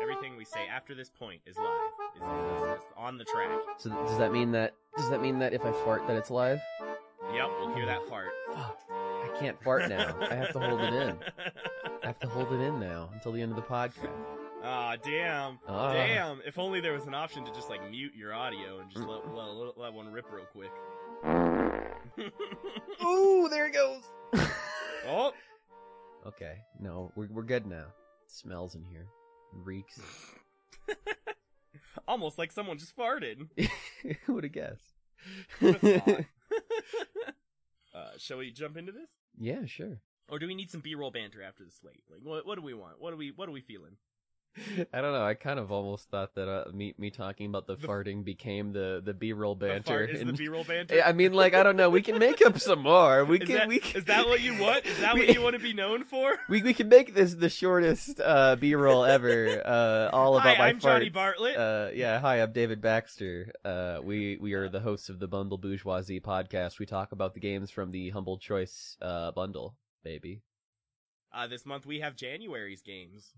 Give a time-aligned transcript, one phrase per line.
[0.00, 1.66] Everything we say after this point is live.
[2.16, 3.50] Is, is, is on the track.
[3.78, 6.60] So does that mean that does that mean that if I fart that it's live?
[7.34, 8.28] Yep, we'll hear that fart.
[8.52, 8.78] Fuck.
[8.90, 10.16] I can't fart now.
[10.20, 11.16] I have to hold it in.
[12.02, 14.10] I have to hold it in now until the end of the podcast.
[14.64, 15.58] Aw, damn.
[15.68, 15.92] Ah.
[15.92, 16.40] Damn.
[16.46, 19.28] If only there was an option to just like mute your audio and just let,
[19.34, 20.70] let, let one rip real quick.
[23.04, 24.02] Ooh, there it goes.
[25.08, 25.32] oh,
[26.26, 27.86] okay, no, we're we're good now.
[28.24, 29.06] It smells in here.
[29.52, 30.00] It reeks.
[32.08, 33.48] Almost like someone just farted.
[34.24, 34.94] Who would have guessed?
[37.94, 39.08] Uh, shall we jump into this?
[39.38, 40.00] yeah, sure.
[40.28, 42.02] Or do we need some B-roll banter after the slate?
[42.10, 43.00] Like, what, what do we want?
[43.00, 43.96] What do we, what are we feeling?
[44.92, 45.24] I don't know.
[45.24, 48.72] I kind of almost thought that uh, me me talking about the, The- farting became
[48.72, 49.84] the the B roll The banter.
[50.06, 51.02] fart is the B-roll banter.
[51.04, 51.90] I mean, like I don't know.
[51.90, 53.24] We can make up some more.
[53.24, 53.56] We is, can.
[53.56, 54.86] that, we can, is that what you want?
[54.86, 56.36] Is that what you want to be known for?
[56.48, 59.62] We we can make this the shortest uh, B roll ever.
[59.64, 61.10] Uh, all about Hi, my I'm Johnny.
[61.10, 61.56] Bartlett.
[61.56, 63.52] Uh, yeah, hi, I'm David Baxter.
[63.64, 66.78] Uh, we we are the hosts of the Bundle Bourgeoisie podcast.
[66.78, 70.42] We talk about the games from the Humble Choice uh, bundle, baby.
[71.34, 73.32] Uh, this month we have January's games.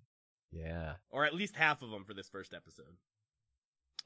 [0.53, 0.95] Yeah.
[1.11, 2.97] or at least half of them for this first episode.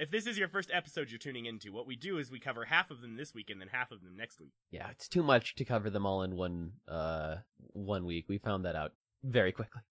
[0.01, 2.65] If this is your first episode you're tuning into, what we do is we cover
[2.65, 4.53] half of them this week and then half of them next week.
[4.71, 7.37] Yeah, it's too much to cover them all in one uh
[7.73, 8.25] one week.
[8.29, 9.83] We found that out very quickly.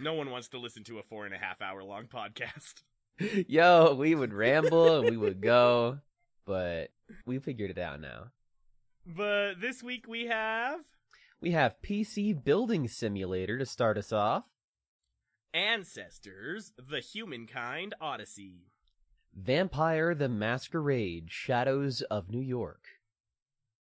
[0.00, 2.74] No one wants to listen to a four and a half hour long podcast.
[3.48, 5.98] Yo, we would ramble and we would go,
[6.46, 6.90] but
[7.26, 8.26] we figured it out now.
[9.04, 10.80] But this week we have
[11.40, 14.44] We have PC Building Simulator to start us off.
[15.54, 18.66] Ancestors, the Humankind Odyssey.
[19.34, 22.84] Vampire the Masquerade Shadows of New York.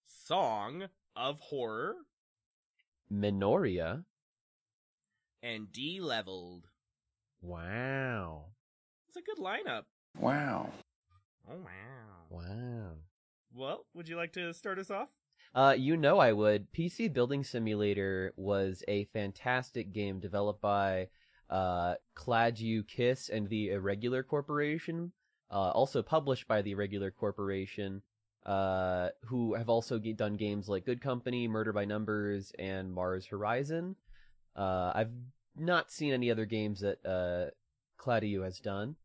[0.06, 0.86] Song
[1.16, 1.96] of Horror,
[3.12, 4.04] Minoria.
[5.42, 6.68] and Deleveled.
[7.42, 8.46] Wow.
[9.08, 9.84] It's a good lineup.
[10.20, 10.72] Wow.
[11.50, 12.26] Oh, wow.
[12.30, 12.92] Wow.
[13.54, 15.10] Well, would you like to start us off?
[15.56, 16.72] Uh, you know I would.
[16.74, 21.08] PC Building Simulator was a fantastic game developed by
[21.50, 25.12] uh, Claudiu Kiss and the Irregular Corporation,
[25.52, 28.02] uh, also published by the Irregular Corporation,
[28.46, 33.96] uh, who have also done games like Good Company, Murder by Numbers, and Mars Horizon.
[34.56, 35.12] Uh, I've
[35.56, 37.52] not seen any other games that uh,
[38.44, 38.96] has done.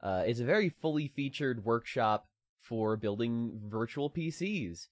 [0.00, 2.28] Uh, it's a very fully featured workshop
[2.60, 4.88] for building virtual PCs.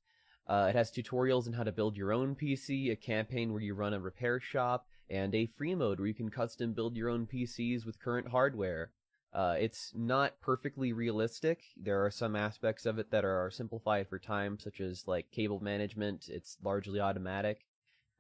[0.46, 3.74] Uh, it has tutorials on how to build your own PC, a campaign where you
[3.74, 7.26] run a repair shop, and a free mode where you can custom build your own
[7.26, 8.90] PCs with current hardware.
[9.32, 11.60] Uh, it's not perfectly realistic.
[11.76, 15.60] There are some aspects of it that are simplified for time, such as like cable
[15.60, 16.28] management.
[16.28, 17.66] It's largely automatic.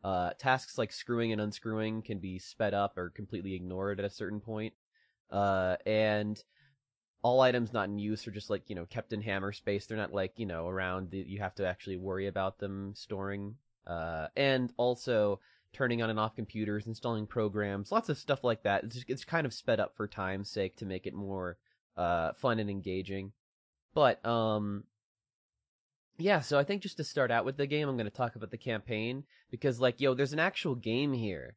[0.04, 4.10] Uh, tasks like screwing and unscrewing can be sped up or completely ignored at a
[4.10, 4.74] certain point.
[5.30, 6.42] Uh, and
[7.22, 9.86] all items not in use are just like you know kept in hammer space.
[9.86, 11.08] They're not like you know around.
[11.12, 13.56] You have to actually worry about them storing.
[13.86, 15.40] Uh, and also
[15.72, 18.84] turning on and off computers, installing programs, lots of stuff like that.
[18.84, 21.56] It's, it's kind of sped up for time's sake to make it more
[21.96, 23.32] uh, fun and engaging.
[23.94, 24.84] But um,
[26.18, 26.40] yeah.
[26.40, 28.50] So I think just to start out with the game, I'm going to talk about
[28.50, 31.56] the campaign because like yo, there's an actual game here.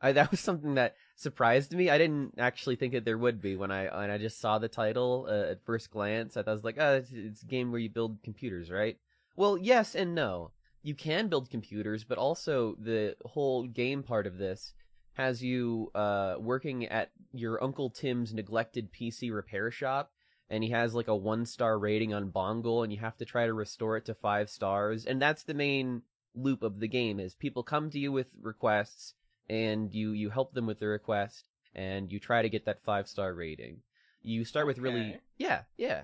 [0.00, 1.88] I, that was something that surprised me.
[1.88, 4.68] I didn't actually think that there would be when I when I just saw the
[4.68, 6.36] title uh, at first glance.
[6.36, 8.98] I thought was like, oh, it's, it's a game where you build computers, right?
[9.36, 10.50] Well, yes and no.
[10.84, 14.74] You can build computers, but also the whole game part of this
[15.14, 20.12] has you uh, working at your Uncle Tim's neglected PC repair shop,
[20.50, 23.46] and he has like a one star rating on Bongle, and you have to try
[23.46, 25.06] to restore it to five stars.
[25.06, 26.02] And that's the main
[26.34, 29.14] loop of the game: is people come to you with requests
[29.48, 33.08] and you you help them with the request and you try to get that five
[33.08, 33.78] star rating.
[34.22, 36.02] You start with really yeah yeah.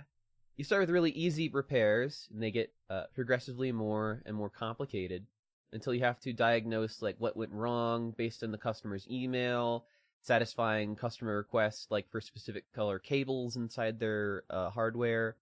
[0.60, 5.24] You start with really easy repairs and they get uh, progressively more and more complicated
[5.72, 9.86] until you have to diagnose like what went wrong based on the customer's email,
[10.20, 15.36] satisfying customer requests like for specific color cables inside their uh, hardware,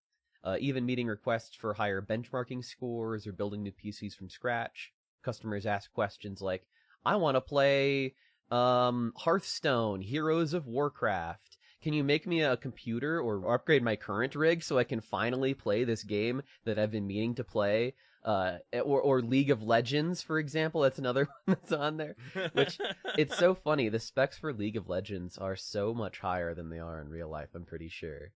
[0.44, 4.92] uh, even meeting requests for higher benchmarking scores or building new PCs from scratch.
[5.24, 6.64] Customers ask questions like,
[7.04, 8.14] I want to play
[8.52, 11.58] um, Hearthstone, Heroes of Warcraft.
[11.88, 15.54] Can you make me a computer or upgrade my current rig so I can finally
[15.54, 17.94] play this game that I've been meaning to play?
[18.22, 20.82] Uh, or or League of Legends, for example.
[20.82, 22.14] That's another one that's on there.
[22.52, 22.78] Which
[23.16, 23.88] it's so funny.
[23.88, 27.30] The specs for League of Legends are so much higher than they are in real
[27.30, 27.48] life.
[27.54, 28.32] I'm pretty sure.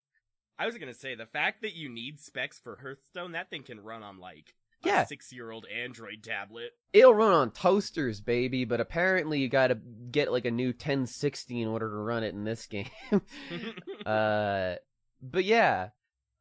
[0.59, 3.81] I was gonna say the fact that you need specs for Hearthstone, that thing can
[3.81, 5.05] run on like Yeah.
[5.05, 6.71] six-year-old Android tablet.
[6.93, 9.79] It'll run on toasters, baby, but apparently you gotta
[10.11, 12.87] get like a new 1060 in order to run it in this game.
[14.07, 14.75] uh,
[15.21, 15.89] but yeah.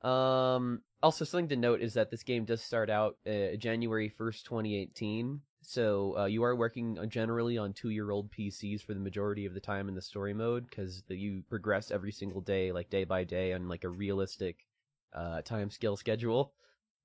[0.03, 4.43] Um, also something to note is that this game does start out uh, January 1st,
[4.43, 5.41] 2018.
[5.61, 9.89] So uh, you are working generally on two-year-old PCs for the majority of the time
[9.89, 13.67] in the story mode because you progress every single day, like day by day, on
[13.67, 14.65] like a realistic
[15.13, 16.53] uh, time scale schedule.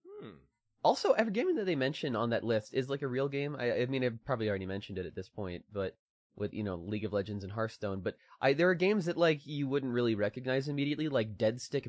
[0.06, 0.36] Hmm.
[0.84, 3.56] Also, every game that they mention on that list is like a real game.
[3.58, 5.96] I, I mean, I've probably already mentioned it at this point, but
[6.36, 8.00] with you know League of Legends and Hearthstone.
[8.00, 11.88] But I there are games that like you wouldn't really recognize immediately, like Dead Stick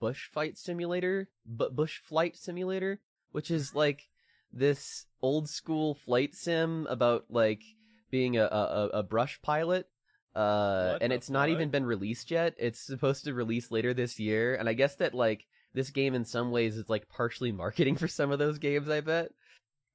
[0.00, 3.00] Bush Fight Simulator, but Bush Flight Simulator,
[3.32, 4.08] which is like
[4.52, 7.62] this old school flight sim about like
[8.10, 9.88] being a a, a brush pilot.
[10.34, 12.54] Uh, What and it's not even been released yet.
[12.58, 15.46] It's supposed to release later this year, and I guess that like
[15.78, 18.88] this game in some ways is like partially marketing for some of those games.
[18.90, 19.30] I bet.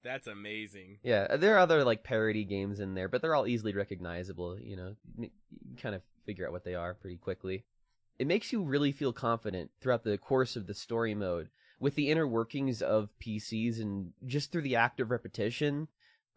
[0.04, 1.00] That's amazing.
[1.04, 4.60] Yeah, there are other like parody games in there, but they're all easily recognizable.
[4.60, 5.30] You know, you
[5.82, 7.64] kind of figure out what they are pretty quickly.
[8.20, 11.50] It makes you really feel confident throughout the course of the story mode
[11.80, 15.88] with the inner workings of PCs and just through the act of repetition.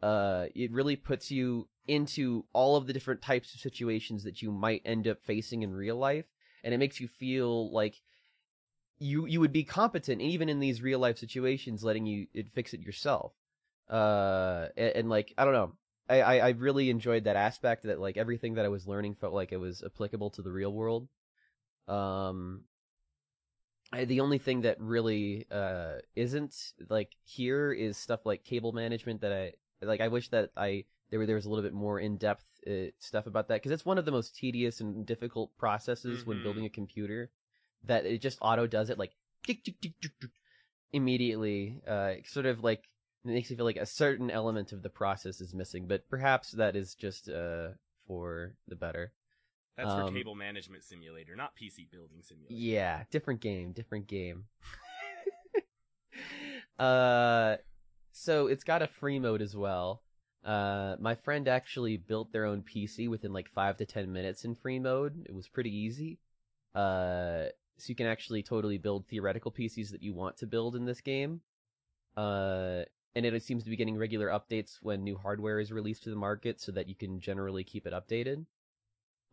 [0.03, 4.51] Uh, it really puts you into all of the different types of situations that you
[4.51, 6.27] might end up facing in real life,
[6.63, 8.01] and it makes you feel like
[8.99, 12.75] you you would be competent even in these real life situations, letting you it fix
[12.75, 13.33] it yourself.
[13.91, 15.73] Uh and, and like i don't know.
[16.09, 19.35] I, I i really enjoyed that aspect that like everything that i was learning felt
[19.35, 21.09] like it was applicable to the real world.
[21.89, 22.65] Um
[23.93, 29.21] I, the only thing that really uh isn't like here is stuff like cable management
[29.21, 29.53] that i
[29.85, 32.91] like i wish that i there were there was a little bit more in-depth uh,
[32.99, 36.43] stuff about that because it's one of the most tedious and difficult processes when Mhm.
[36.43, 37.31] building a computer
[37.87, 39.13] that it just auto does it like
[40.93, 42.89] immediately uh sort of like
[43.25, 46.53] it makes you feel like a certain element of the process is missing, but perhaps
[46.53, 47.69] that is just uh
[48.07, 49.13] for the better.
[49.77, 52.55] That's Um, for cable management simulator, not PC building simulator.
[52.55, 54.45] Yeah, different game, different game.
[56.79, 57.57] uh
[58.13, 60.03] so it's got a free mode as well.
[60.45, 64.55] Uh my friend actually built their own PC within like 5 to 10 minutes in
[64.55, 65.27] free mode.
[65.29, 66.21] It was pretty easy.
[66.75, 67.47] Uh
[67.79, 71.01] so you can actually totally build theoretical PCs that you want to build in this
[71.01, 71.41] game.
[72.17, 72.83] Uh
[73.17, 76.17] and it seems to be getting regular updates when new hardware is released to the
[76.17, 78.45] market so that you can generally keep it updated.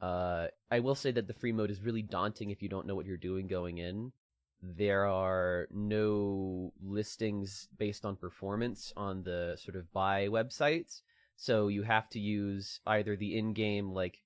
[0.01, 2.95] Uh, I will say that the free mode is really daunting if you don't know
[2.95, 4.13] what you're doing going in.
[4.61, 11.01] There are no listings based on performance on the sort of buy websites,
[11.35, 14.21] so you have to use either the in-game like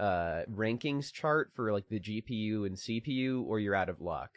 [0.00, 4.30] uh rankings chart for like the GPU and CPU or you're out of luck.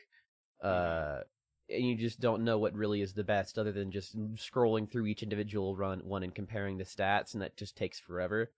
[0.62, 1.22] Uh
[1.70, 5.06] and you just don't know what really is the best other than just scrolling through
[5.06, 8.52] each individual run one and comparing the stats and that just takes forever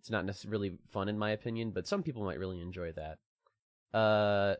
[0.00, 3.18] it's not necessarily fun in my opinion but some people might really enjoy that
[3.96, 4.54] uh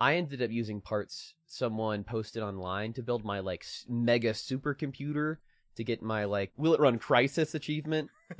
[0.00, 5.36] i ended up using parts someone posted online to build my like mega supercomputer
[5.76, 8.10] to get my like will it run Crysis achievement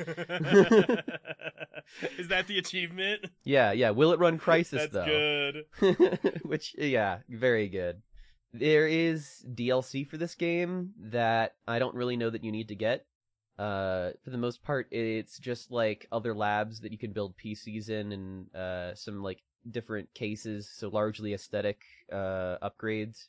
[2.19, 3.27] Is that the achievement?
[3.45, 5.65] yeah yeah will it run Crysis That's though good.
[6.43, 8.03] Which, yeah, very good.
[8.53, 12.75] There is DLC for this game that I don't really know that you need to
[12.75, 13.07] get.
[13.59, 17.89] Uh, for the most part, it's just like other labs that you can build PCs
[17.89, 21.81] in and uh, some like different cases, so largely aesthetic
[22.13, 23.29] uh, upgrades.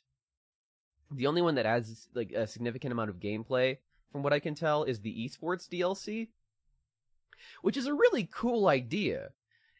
[1.10, 3.78] The only one that adds like a significant amount of gameplay,
[4.14, 6.28] from what I can tell, is the esports DLC,
[7.62, 9.32] which is a really cool idea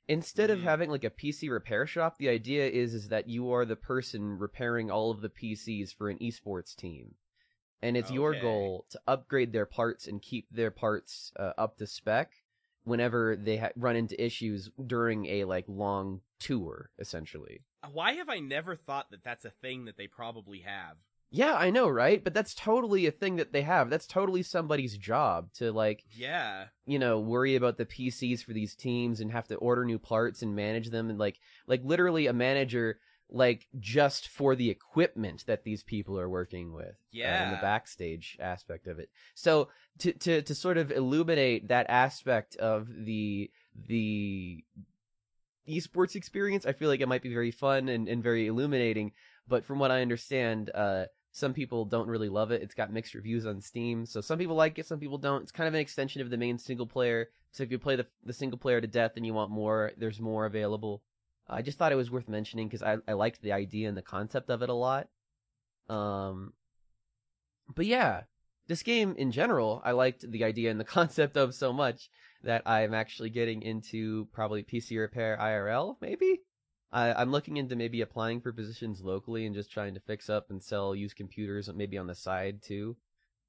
[0.09, 0.65] instead of Mhm.
[0.65, 4.37] having like a PC repair shop, the idea is is that you are the person
[4.37, 7.15] repairing all of the PCs for an esports team.
[7.81, 11.87] And it's your goal to upgrade their parts and keep their parts uh, up to
[11.87, 12.43] spec
[12.83, 17.63] whenever they ha- run into issues during a like long tour essentially.
[17.89, 20.97] Why have I never thought that that's a thing that they probably have?
[21.37, 22.23] Yeah, I know, right?
[22.23, 23.91] But that's totally a thing that they have.
[23.91, 26.67] That's totally somebody's job to like Yeah.
[26.87, 30.43] you know worry about the PCs for these teams and have to order new parts
[30.43, 33.01] and manage them and like like literally a manager
[33.31, 37.51] like just for the equipment that these people are working with uh, Yeah.
[37.51, 42.87] the backstage aspect of it so to to to sort of illuminate that aspect of
[43.07, 43.51] the
[43.89, 44.63] the
[45.69, 46.67] esports experience.
[46.67, 49.13] I feel like it might be very fun and, and very illuminating.
[49.49, 52.63] But from what I understand, uh, some people don't really love it.
[52.63, 55.43] It's got mixed reviews on Steam, so some people like it, some people don't.
[55.43, 57.29] It's kind of an extension of the main single player.
[57.51, 60.21] So if you play the the single player to death and you want more, there's
[60.21, 61.03] more available.
[61.49, 64.03] I just thought it was worth mentioning because I I liked the idea and the
[64.03, 65.09] concept of it a lot.
[65.89, 66.53] Um,
[67.75, 68.23] but yeah,
[68.69, 72.11] this game in general, I liked the idea and the concept of so much
[72.45, 76.43] that I'm actually getting into probably PC repair IRL, maybe.
[76.95, 80.51] I, I'm looking into maybe applying for positions locally and just trying to fix up
[80.51, 82.97] and sell used computers, maybe on the side too.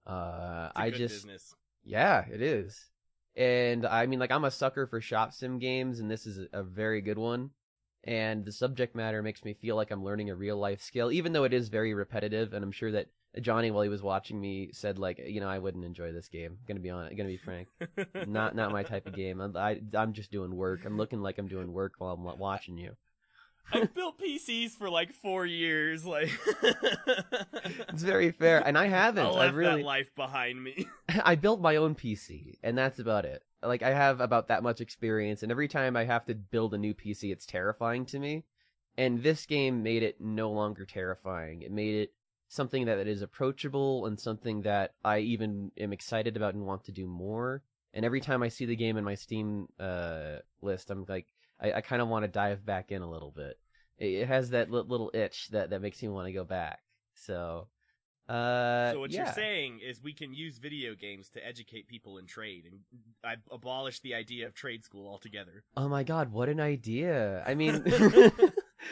[0.05, 1.55] Uh, It's a I just, business.
[1.83, 2.89] yeah, it is.
[3.35, 6.63] And I mean, like, I'm a sucker for shop sim games, and this is a
[6.63, 7.51] very good one.
[8.03, 11.33] And the subject matter makes me feel like I'm learning a real life skill, even
[11.33, 12.53] though it is very repetitive.
[12.53, 13.07] And I'm sure that
[13.41, 16.57] Johnny, while he was watching me, said like, you know, I wouldn't enjoy this game.
[16.67, 17.69] Gonna be on, gonna be frank,
[18.25, 19.41] not not my type of game.
[19.41, 20.85] I'm, I, I'm just doing work.
[20.85, 22.95] I'm looking like I'm doing work while I'm watching you.
[23.71, 26.05] I've built PCs for like four years.
[26.05, 26.31] Like
[27.89, 29.25] It's very fair, and I haven't.
[29.25, 30.87] I I left really, that life behind me.
[31.23, 33.43] I built my own PC, and that's about it.
[33.63, 36.77] Like I have about that much experience, and every time I have to build a
[36.77, 38.43] new PC, it's terrifying to me.
[38.97, 41.61] And this game made it no longer terrifying.
[41.61, 42.13] It made it
[42.47, 46.91] something that is approachable and something that I even am excited about and want to
[46.91, 47.61] do more.
[47.93, 51.27] And every time I see the game in my Steam uh, list, I'm like,
[51.59, 53.57] I, I kind of want to dive back in a little bit.
[53.97, 56.79] It, it has that li- little itch that that makes me want to go back.
[57.15, 57.67] So,
[58.27, 59.25] uh, so what yeah.
[59.25, 62.79] you're saying is we can use video games to educate people in trade, and
[63.23, 65.63] I abolish the idea of trade school altogether.
[65.77, 67.43] Oh my god, what an idea.
[67.45, 67.83] I mean,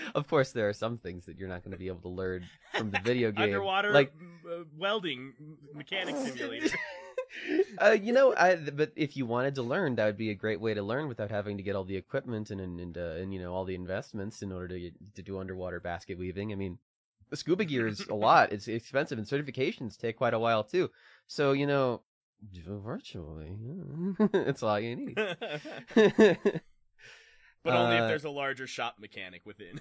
[0.15, 2.45] of course there are some things that you're not going to be able to learn
[2.73, 3.45] from the video game.
[3.45, 5.33] Underwater Like, m- uh, welding
[5.73, 6.77] mechanic simulator.
[7.81, 10.61] Uh, you know, I, but if you wanted to learn, that would be a great
[10.61, 13.33] way to learn without having to get all the equipment and and and, uh, and
[13.33, 16.51] you know all the investments in order to to do underwater basket weaving.
[16.51, 16.77] I mean,
[17.29, 18.51] the scuba gear is a lot.
[18.51, 20.89] It's expensive, and certifications take quite a while too.
[21.27, 22.01] So you know,
[22.65, 23.57] virtually,
[24.33, 25.15] it's all you need.
[25.95, 29.79] but only if Uh, there's a larger shop mechanic within.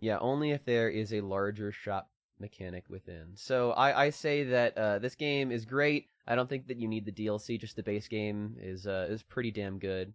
[0.00, 2.08] Yeah, only if there is a larger shop
[2.40, 3.30] mechanic within.
[3.34, 6.08] So I, I say that uh, this game is great.
[6.26, 7.58] I don't think that you need the DLC.
[7.60, 10.12] Just the base game is uh, is pretty damn good.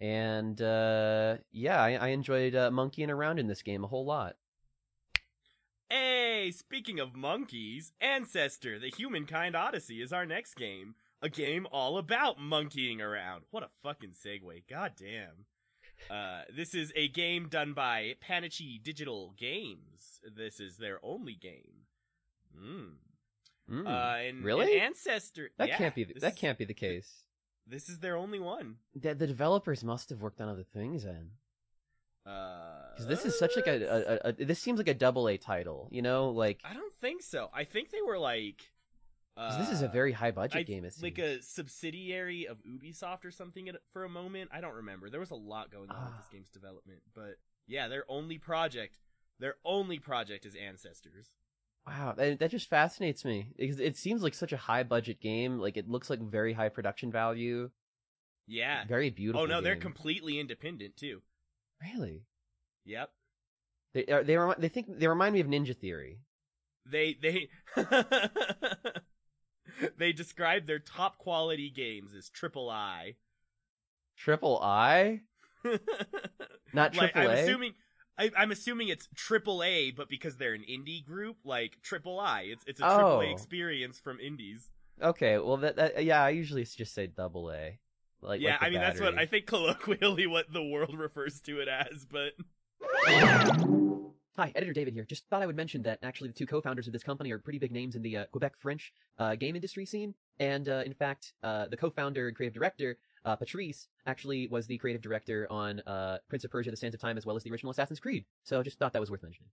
[0.00, 4.36] And uh, yeah, I, I enjoyed uh, monkeying around in this game a whole lot.
[5.88, 10.94] Hey, speaking of monkeys, Ancestor: The Humankind Odyssey is our next game.
[11.20, 13.44] A game all about monkeying around.
[13.50, 14.64] What a fucking segue.
[14.68, 15.46] God damn.
[16.10, 20.20] Uh, this is a game done by Panache Digital Games.
[20.36, 21.86] This is their only game.
[22.58, 22.94] Mm.
[23.70, 24.74] Mm, Uh, and, really?
[24.74, 25.50] and Ancestor.
[25.56, 27.24] that yeah, can't be the, this that is- can't be the case.
[27.66, 28.76] This is their only one.
[28.94, 31.30] The, the developers must have worked on other things then,
[32.26, 35.28] Uh, because this is such like a, a, a, a this seems like a double
[35.28, 35.88] A title.
[35.92, 37.48] You know, like I don't think so.
[37.54, 38.70] I think they were like.
[39.36, 40.84] 'Cause this is a uh, very high budget I- game.
[40.84, 41.02] It seems.
[41.02, 44.50] like a subsidiary of Ubisoft or something for a moment.
[44.52, 45.08] I don't remember.
[45.10, 46.18] There was a lot going on with Ah.
[46.20, 47.36] this game's development, but
[47.66, 48.98] yeah, their only project,
[49.38, 51.30] their only project is Ancestors.
[51.86, 55.58] Wow, that, that just fascinates me because it seems like such a high budget game.
[55.58, 57.70] Like it looks like very high production value,
[58.46, 58.84] Yeah.
[58.86, 59.42] very beautiful.
[59.42, 61.22] Oh no, they're completely independent too.
[61.82, 62.22] really.
[62.84, 63.10] Yep.
[63.94, 66.20] They are, they remi- they think they remind me of Ninja Theory.
[66.86, 67.48] They they
[69.98, 73.14] they describe their top quality games as triple I.
[74.16, 75.20] Triple I,
[76.72, 77.40] not like triple I'm A.
[77.40, 77.74] assuming
[78.18, 82.42] I, I'm assuming it's triple A, but because they're an indie group, like triple I,
[82.42, 83.32] it's it's a triple A Oh.
[83.32, 84.70] experience from indies.
[85.02, 87.78] Okay, well that, that yeah, I usually just say double A.
[88.20, 91.60] Like yeah, like I mean that's what I think colloquially what the world refers to
[91.60, 92.34] it as, but
[94.36, 95.04] Hi, Editor David here.
[95.04, 97.58] Just thought I would mention that actually the two co-founders of this company are pretty
[97.58, 100.14] big names in the uh, Quebec French uh, game industry scene.
[100.40, 102.96] And uh, in fact, uh, the co-founder and creative director,
[103.26, 107.00] uh, Patrice, actually was the creative director on uh, Prince of Persia: The Sands of
[107.02, 108.24] Time, as well as the original Assassin's Creed.
[108.42, 109.50] So I just thought that was worth mentioning.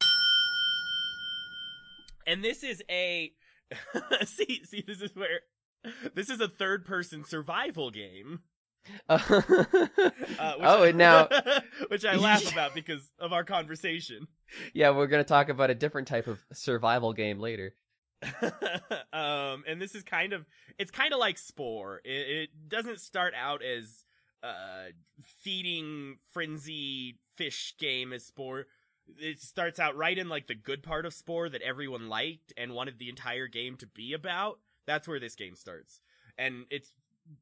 [2.25, 3.33] and this is a
[4.25, 5.41] see see this is where
[6.15, 8.43] this is a third person survival game.
[9.09, 9.17] Uh,
[10.55, 11.27] which oh, I, and now
[11.89, 14.27] which I laugh about because of our conversation.
[14.74, 17.74] yeah, we're gonna talk about a different type of survival game later.
[19.13, 20.45] um, and this is kind of
[20.77, 22.01] it's kind of like Spore.
[22.03, 24.03] It, it doesn't start out as
[24.43, 28.65] uh feeding frenzy fish game as Spore.
[29.19, 32.74] It starts out right in like the good part of Spore that everyone liked and
[32.74, 34.59] wanted the entire game to be about.
[34.86, 36.01] That's where this game starts,
[36.38, 36.91] and it's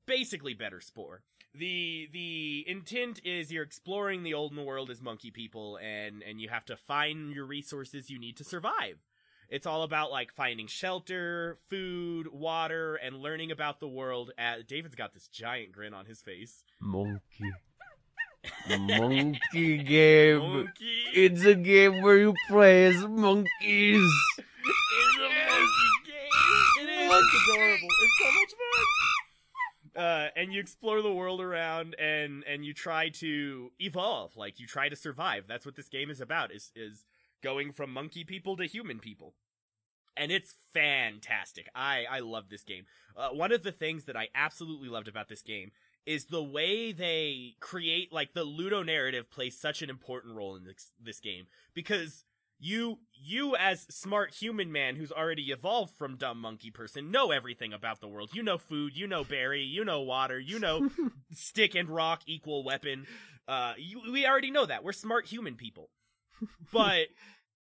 [0.05, 1.21] basically better Spore.
[1.53, 6.49] the the intent is you're exploring the olden world as monkey people and and you
[6.49, 8.97] have to find your resources you need to survive
[9.49, 14.95] it's all about like finding shelter food water and learning about the world uh, david's
[14.95, 17.51] got this giant grin on his face Monkey.
[18.69, 20.39] Monkey game.
[20.39, 23.47] monkey It's a game where you play as monkeys.
[24.37, 26.31] It's a monkey game.
[26.81, 27.11] It is.
[27.11, 27.87] It's adorable.
[28.03, 28.56] It's so much fun.
[29.97, 34.37] Uh, and you explore the world around, and and you try to evolve.
[34.37, 35.45] Like you try to survive.
[35.47, 36.53] That's what this game is about.
[36.53, 37.05] Is is
[37.41, 39.33] going from monkey people to human people.
[40.15, 41.67] And it's fantastic.
[41.75, 42.85] I I love this game.
[43.15, 45.71] Uh, one of the things that I absolutely loved about this game
[46.05, 50.63] is the way they create like the ludo narrative plays such an important role in
[50.63, 52.23] this this game because
[52.59, 57.73] you you as smart human man who's already evolved from dumb monkey person know everything
[57.73, 58.31] about the world.
[58.33, 60.89] You know food you know berry you know water you know
[61.33, 63.05] stick and rock equal weapon.
[63.47, 64.83] Uh you, we already know that.
[64.83, 65.89] We're smart human people.
[66.71, 67.07] But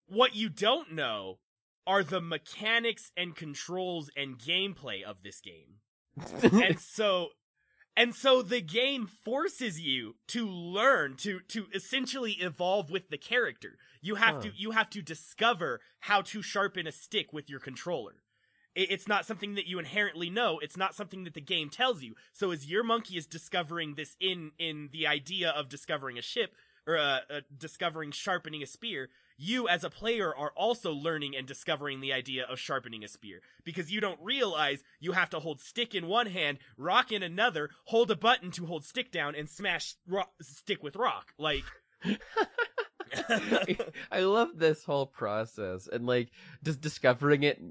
[0.07, 1.39] what you don't know
[1.85, 5.79] are the mechanics and controls and gameplay of this game.
[6.51, 7.29] And so
[7.97, 13.77] and so the game forces you to learn to to essentially evolve with the character.
[14.01, 14.41] You have Huh.
[14.43, 18.23] to you have to discover how to sharpen a stick with your controller.
[18.75, 20.59] It- it's not something that you inherently know.
[20.59, 22.15] It's not something that the game tells you.
[22.31, 26.55] So as your monkey is discovering this in in the idea of discovering a ship
[26.85, 31.47] or uh, uh, discovering sharpening a spear you as a player are also learning and
[31.47, 35.61] discovering the idea of sharpening a spear because you don't realize you have to hold
[35.61, 39.49] stick in one hand, rock in another, hold a button to hold stick down, and
[39.49, 41.33] smash rock, stick with rock.
[41.37, 41.63] Like,
[44.11, 46.29] I love this whole process and like
[46.63, 47.61] just discovering it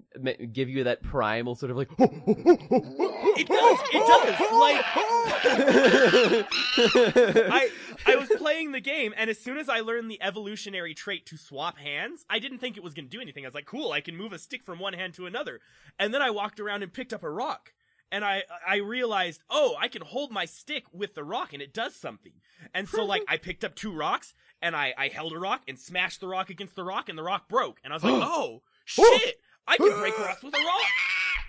[0.52, 4.52] give you that primal sort of like it does, it does.
[4.52, 4.84] Like,
[7.52, 7.70] I
[8.06, 11.36] I was playing the game, and as soon as I learned the evolutionary trait to
[11.36, 13.44] swap hands, I didn't think it was going to do anything.
[13.44, 15.60] I was like, cool, I can move a stick from one hand to another.
[15.98, 17.72] And then I walked around and picked up a rock.
[18.12, 21.74] And I I realized, oh, I can hold my stick with the rock and it
[21.74, 22.32] does something.
[22.72, 25.78] And so like I picked up two rocks and I I held a rock and
[25.78, 27.78] smashed the rock against the rock and the rock broke.
[27.84, 30.86] And I was like, oh, oh shit, I can break rocks with a rock.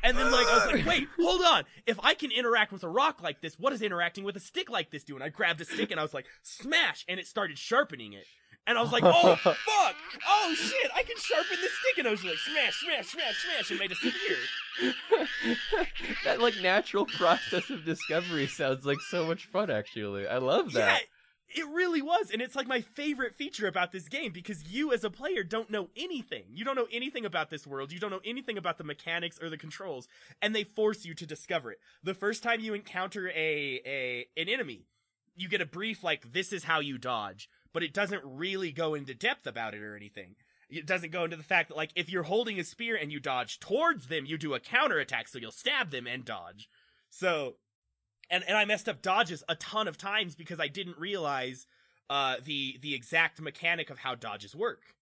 [0.04, 1.64] And then like I was like, wait, hold on.
[1.88, 4.70] If I can interact with a rock like this, what does interacting with a stick
[4.70, 5.16] like this do?
[5.16, 8.26] And I grabbed a stick and I was like, smash, and it started sharpening it.
[8.68, 9.56] And I was like, oh fuck,
[10.28, 11.98] oh shit, I can sharpen the stick.
[11.98, 15.24] And I was like, smash, smash, smash, smash, and made a spear.
[16.26, 20.28] that like natural process of discovery sounds like so much fun actually.
[20.28, 21.02] I love that.
[21.50, 22.30] It really was.
[22.32, 25.70] And it's like my favorite feature about this game because you as a player don't
[25.70, 26.44] know anything.
[26.52, 27.92] You don't know anything about this world.
[27.92, 30.08] You don't know anything about the mechanics or the controls.
[30.42, 31.80] And they force you to discover it.
[32.04, 34.88] The first time you encounter a, a, an enemy,
[35.36, 37.50] you get a brief like, this is how you dodge.
[37.72, 40.36] But it doesn't really go into depth about it or anything.
[40.70, 43.22] It doesn't go into the fact that like, if you're holding a spear and you
[43.22, 46.70] dodge towards them, you do a counterattack so you'll stab them and dodge.
[47.10, 47.56] So,
[48.30, 51.68] and and I messed up dodges a ton of times because I didn't realize
[52.10, 54.96] uh the the exact mechanic of how dodges work.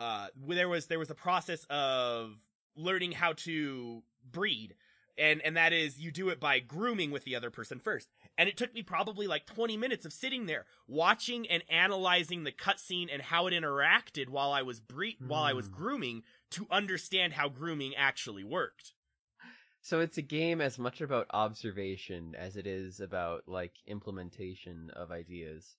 [0.00, 2.36] Uh there was there was a process of
[2.76, 4.74] learning how to breed
[5.16, 8.08] and and that is you do it by grooming with the other person first.
[8.36, 12.52] And it took me probably like 20 minutes of sitting there watching and analyzing the
[12.52, 15.74] cutscene and how it interacted while I was bre- while I was Hmm.
[15.74, 18.92] grooming to understand how grooming actually worked.
[19.88, 25.10] So it's a game as much about observation as it is about like implementation of
[25.10, 25.76] ideas.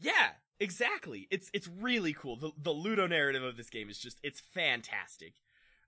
[0.00, 1.28] Yeah, exactly.
[1.30, 2.34] It's it's really cool.
[2.34, 5.34] The the Ludo narrative of this game is just it's fantastic.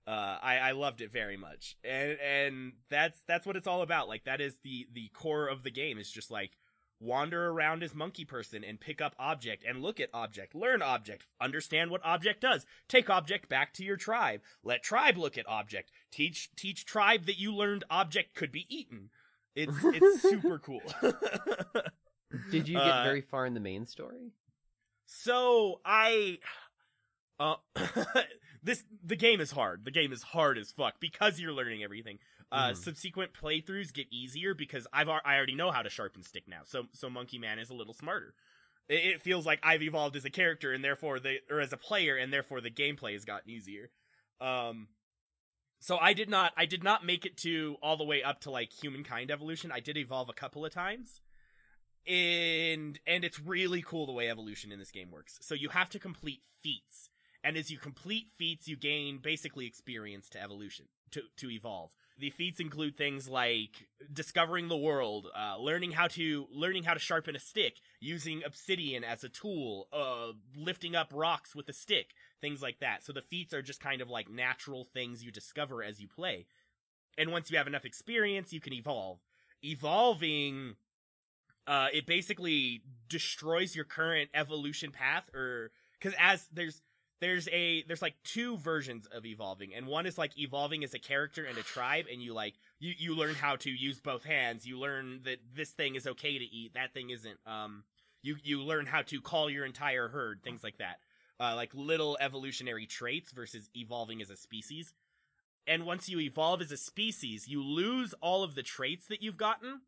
[0.07, 4.07] Uh, I I loved it very much, and and that's that's what it's all about.
[4.07, 5.97] Like that is the the core of the game.
[5.97, 6.51] Is just like
[6.99, 11.25] wander around as monkey person and pick up object and look at object, learn object,
[11.39, 15.91] understand what object does, take object back to your tribe, let tribe look at object,
[16.11, 19.09] teach teach tribe that you learned object could be eaten.
[19.55, 20.81] It's it's super cool.
[22.51, 24.31] Did you get Uh, very far in the main story?
[25.05, 26.39] So I,
[27.39, 27.55] uh,
[28.63, 29.85] this the game is hard.
[29.85, 32.19] The game is hard as fuck because you're learning everything.
[32.51, 32.77] Uh, Mhm.
[32.77, 36.61] subsequent playthroughs get easier because I've I already know how to sharpen stick now.
[36.63, 38.33] So so Monkey Man is a little smarter.
[38.87, 41.77] It, it feels like I've evolved as a character and therefore the or as a
[41.77, 43.91] player and therefore the gameplay has gotten easier.
[44.39, 44.87] Um,
[45.79, 48.51] so I did not I did not make it to all the way up to
[48.51, 49.71] like humankind evolution.
[49.71, 51.21] I did evolve a couple of times
[52.05, 55.37] and and it's really cool the way evolution in this game works.
[55.41, 57.09] So you have to complete feats,
[57.43, 61.91] And as you complete feats, you gain basically experience to evolution, to, to evolve.
[62.19, 66.99] The feats include things like discovering the world, uh, learning how to, learning how to
[66.99, 72.15] sharpen a stick, using obsidian as a tool, uh, lifting up rocks with a stick,
[72.41, 73.03] things like that.
[73.03, 76.47] So the feats are just kind of like natural things you discover as you play.
[77.19, 79.19] And once you have enough experience, you can evolve.
[79.63, 80.75] Evolving,
[81.67, 86.81] uh, it basically destroys your current evolution path or, cause as there's,
[87.19, 90.99] there's a there's like two versions of evolving and one is like evolving as a
[90.99, 94.65] character and a tribe and you like you you learn how to use both hands.
[94.65, 97.83] You learn that this thing is okay to eat that thing isn't um
[98.21, 100.99] you you learn how to call your entire herd things like that.
[101.39, 104.93] Uh like little evolutionary traits versus evolving as a species.
[105.65, 109.37] And once you evolve as a species you lose all of the traits that you've
[109.37, 109.81] gotten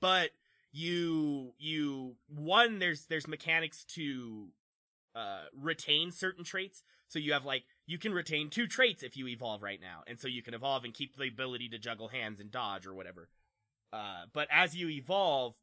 [0.00, 0.30] but
[0.72, 4.48] you you one there's there's mechanics to
[5.16, 6.82] uh, retain certain traits.
[7.08, 10.02] So you have like, you can retain two traits if you evolve right now.
[10.06, 12.94] And so you can evolve and keep the ability to juggle hands and dodge or
[12.94, 13.28] whatever.
[13.92, 15.54] Uh, but as you evolve,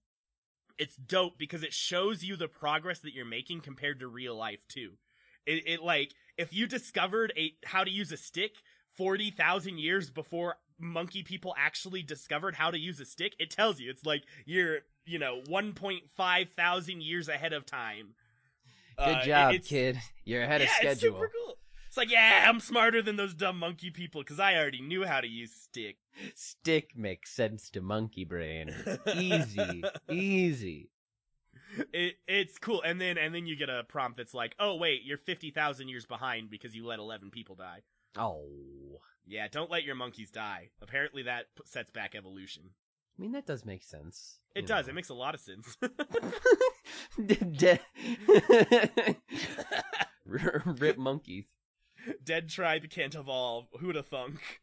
[0.80, 4.68] it's dope because it shows you the progress that you're making compared to real life
[4.68, 4.94] too.
[5.46, 8.54] It, it like, if you discovered a, how to use a stick
[8.96, 13.92] 40,000 years before monkey people actually discovered how to use a stick, it tells you,
[13.92, 18.16] it's like, you're, you know, 1.5 thousand years ahead of time
[18.98, 20.00] Good uh, job, kid.
[20.26, 20.92] You're ahead yeah, of schedule.
[20.92, 21.58] It's super cool.
[21.88, 25.22] It's like, yeah, I'm smarter than those dumb monkey people because I already knew how
[25.22, 25.98] to use stick.
[26.34, 28.74] Stick makes sense to monkey brain.
[29.16, 30.90] easy, easy.
[31.92, 35.04] It it's cool, and then and then you get a prompt that's like, oh wait,
[35.04, 37.82] you're fifty thousand years behind because you let eleven people die.
[38.18, 40.70] Oh, yeah, don't let your monkeys die.
[40.82, 42.72] Apparently that sets back evolution.
[43.18, 44.40] I mean that does make sense.
[44.56, 44.88] It does.
[44.88, 44.92] Know.
[44.92, 45.78] It makes a lot of sense.
[47.58, 47.80] Dead.
[50.26, 51.46] Rip monkeys.
[52.24, 53.68] Dead tribe can't evolve.
[53.80, 54.62] Who'da thunk?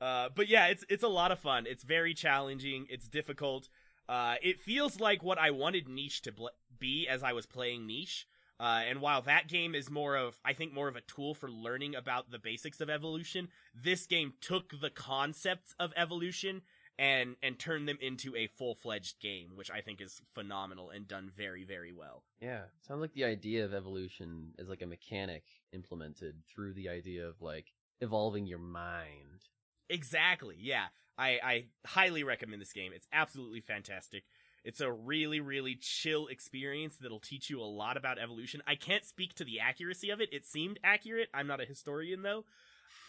[0.00, 1.66] Uh, but yeah, it's it's a lot of fun.
[1.66, 2.86] It's very challenging.
[2.88, 3.68] It's difficult.
[4.08, 6.46] Uh, it feels like what I wanted Niche to bl-
[6.78, 8.26] be as I was playing Niche.
[8.60, 11.50] Uh, and while that game is more of, I think, more of a tool for
[11.50, 16.62] learning about the basics of evolution, this game took the concepts of evolution
[16.98, 21.08] and and turn them into a full fledged game, which I think is phenomenal and
[21.08, 22.24] done very very well.
[22.40, 27.26] Yeah, sounds like the idea of evolution is like a mechanic implemented through the idea
[27.26, 29.48] of like evolving your mind.
[29.88, 30.56] Exactly.
[30.58, 30.86] Yeah,
[31.18, 32.92] I I highly recommend this game.
[32.94, 34.24] It's absolutely fantastic.
[34.64, 38.62] It's a really, really chill experience that'll teach you a lot about evolution.
[38.66, 40.30] I can't speak to the accuracy of it.
[40.32, 41.28] It seemed accurate.
[41.34, 42.44] I'm not a historian though.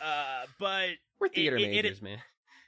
[0.01, 2.17] Uh, but we're theater it, majors, it, man.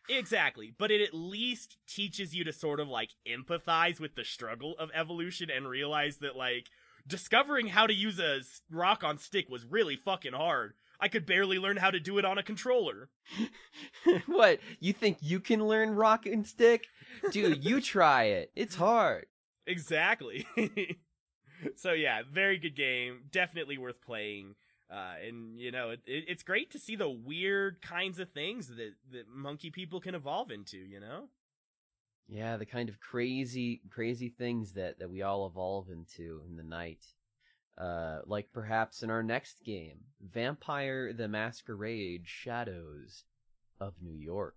[0.10, 4.76] Exactly, but it at least teaches you to sort of like empathize with the struggle
[4.80, 6.67] of evolution and realize that like
[7.06, 8.41] discovering how to use a
[8.72, 10.74] rock on stick was really fucking hard.
[11.00, 13.10] I could barely learn how to do it on a controller.
[14.26, 14.60] what?
[14.80, 16.88] You think you can learn rock and stick?
[17.32, 18.52] Dude, you try it.
[18.56, 19.28] It's hard.
[19.67, 20.48] Exactly.
[21.76, 23.26] so yeah, very good game.
[23.32, 24.56] Definitely worth playing.
[24.89, 28.67] Uh, and you know, it, it, it's great to see the weird kinds of things
[28.67, 31.26] that, that monkey people can evolve into, you know?
[32.30, 36.63] Yeah, the kind of crazy, crazy things that, that we all evolve into in the
[36.63, 37.06] night.
[37.78, 43.23] Uh, like perhaps in our next game, Vampire the Masquerade Shadows
[43.80, 44.56] of New York.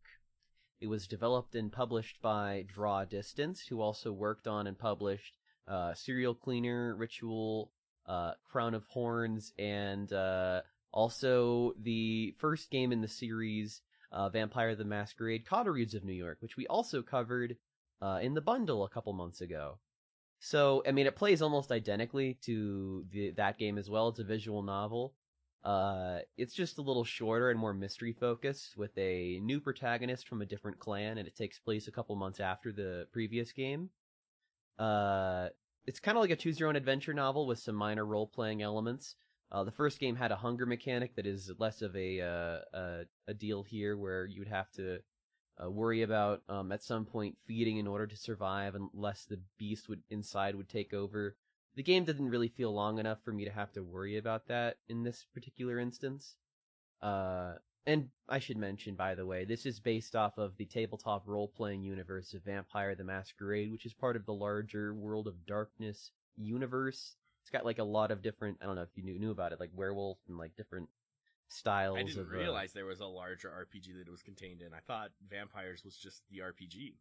[0.81, 5.35] It was developed and published by Draw Distance, who also worked on and published
[5.69, 7.71] uh, Serial Cleaner, Ritual,
[8.11, 14.75] uh, Crown of Horns, and uh, also the first game in the series, uh, Vampire
[14.75, 17.57] the Masquerade Coteries of New York, which we also covered
[18.03, 19.79] uh, in the bundle a couple months ago.
[20.41, 24.09] So, I mean, it plays almost identically to the, that game as well.
[24.09, 25.15] It's a visual novel.
[25.63, 30.43] Uh, it's just a little shorter and more mystery focused with a new protagonist from
[30.43, 33.91] a different clan, and it takes place a couple months after the previous game.
[34.79, 35.51] Uh,
[35.87, 38.63] it's kind of like a choose your own adventure novel with some minor role playing
[38.63, 39.17] elements.
[39.53, 43.01] Uh, the first game had a hunger mechanic that is less of a uh, a,
[43.29, 44.99] a, deal here, where you'd have to
[45.63, 49.89] uh, worry about um, at some point feeding in order to survive, unless the beast
[49.89, 51.37] would inside would take over.
[51.75, 54.77] The game didn't really feel long enough for me to have to worry about that
[54.89, 56.37] in this particular instance.
[57.03, 57.55] Uh,
[57.87, 61.49] and I should mention, by the way, this is based off of the tabletop role
[61.49, 66.13] playing universe of Vampire the Masquerade, which is part of the larger World of Darkness
[66.37, 67.17] universe.
[67.43, 69.53] It's got like a lot of different, I don't know if you knew, knew about
[69.53, 70.89] it, like werewolf and like different
[71.49, 71.99] styles.
[71.99, 74.75] I didn't of, realize uh, there was a larger RPG that it was contained in.
[74.75, 76.95] I thought Vampires was just the RPG.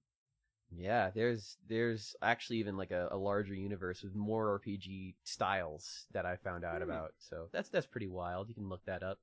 [0.72, 6.26] Yeah, there's there's actually even like a, a larger universe with more RPG styles that
[6.26, 6.84] I found out Hmm.
[6.84, 7.14] about.
[7.18, 8.50] So that's that's pretty wild.
[8.50, 9.20] You can look that up.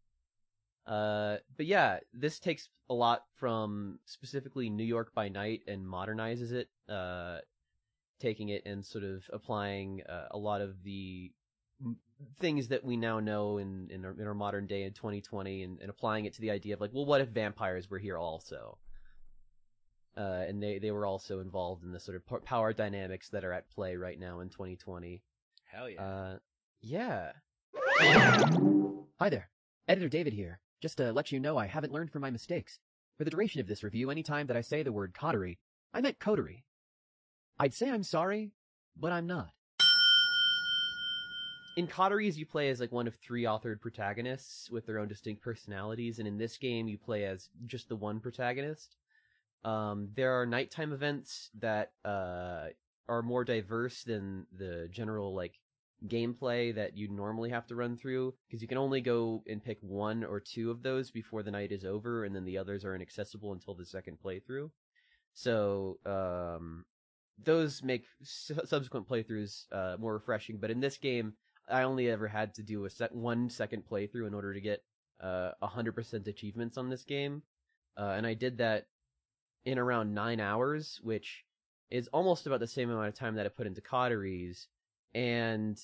[0.86, 6.52] Uh, but yeah, this takes a lot from specifically New York by Night and modernizes
[6.52, 6.68] it.
[6.88, 7.38] Uh,
[8.20, 11.30] taking it and sort of applying uh, a lot of the
[11.84, 11.96] m-
[12.40, 15.80] things that we now know in in our, in our modern day in 2020 and,
[15.80, 18.78] and applying it to the idea of like, well, what if vampires were here also?
[20.16, 23.52] Uh, and they, they were also involved in the sort of power dynamics that are
[23.52, 25.22] at play right now in 2020.
[25.66, 26.02] Hell yeah.
[26.02, 26.38] Uh,
[26.80, 27.32] yeah.
[29.18, 29.50] Hi there.
[29.86, 30.58] Editor David here.
[30.80, 32.78] Just to let you know I haven't learned from my mistakes.
[33.16, 35.58] For the duration of this review, any time that I say the word coterie,
[35.94, 36.64] I meant coterie.
[37.58, 38.52] I'd say I'm sorry,
[38.96, 39.50] but I'm not.
[41.76, 45.42] In Coteries, you play as like one of three authored protagonists with their own distinct
[45.42, 48.96] personalities, and in this game, you play as just the one protagonist.
[49.62, 52.68] Um, there are nighttime events that uh,
[53.08, 55.58] are more diverse than the general like
[56.06, 59.78] gameplay that you normally have to run through because you can only go and pick
[59.80, 62.94] one or two of those before the night is over, and then the others are
[62.94, 64.70] inaccessible until the second playthrough.
[65.34, 66.84] So um,
[67.42, 70.58] those make su- subsequent playthroughs uh, more refreshing.
[70.58, 71.34] But in this game,
[71.68, 74.82] I only ever had to do a set one second playthrough in order to get
[75.20, 77.42] uh, 100% achievements on this game,
[77.96, 78.86] uh, and I did that
[79.64, 81.44] in around nine hours, which
[81.90, 84.68] is almost about the same amount of time that I put into Coteries,
[85.16, 85.78] and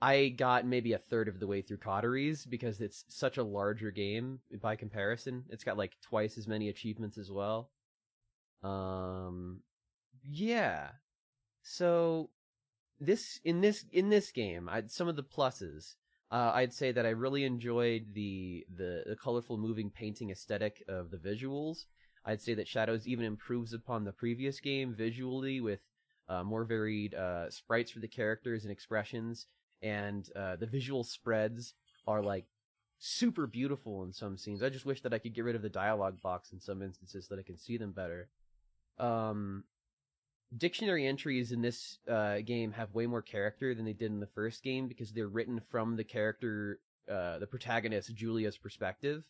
[0.00, 3.90] I got maybe a third of the way through Coteries because it's such a larger
[3.90, 5.44] game by comparison.
[5.50, 7.70] It's got like twice as many achievements as well.
[8.62, 9.60] Um,
[10.24, 10.88] yeah.
[11.62, 12.30] So
[12.98, 15.96] this in this in this game, I some of the pluses.
[16.30, 21.10] Uh, I'd say that I really enjoyed the, the the colorful, moving painting aesthetic of
[21.10, 21.84] the visuals.
[22.24, 25.80] I'd say that Shadows even improves upon the previous game visually with
[26.28, 29.46] uh, more varied uh, sprites for the characters and expressions,
[29.82, 31.74] and uh, the visual spreads
[32.06, 32.46] are like
[32.98, 34.62] super beautiful in some scenes.
[34.62, 37.26] I just wish that I could get rid of the dialogue box in some instances
[37.26, 38.28] so that I can see them better.
[38.98, 39.64] Um,
[40.56, 44.26] dictionary entries in this uh, game have way more character than they did in the
[44.26, 49.24] first game because they're written from the character, uh, the protagonist Julia's perspective,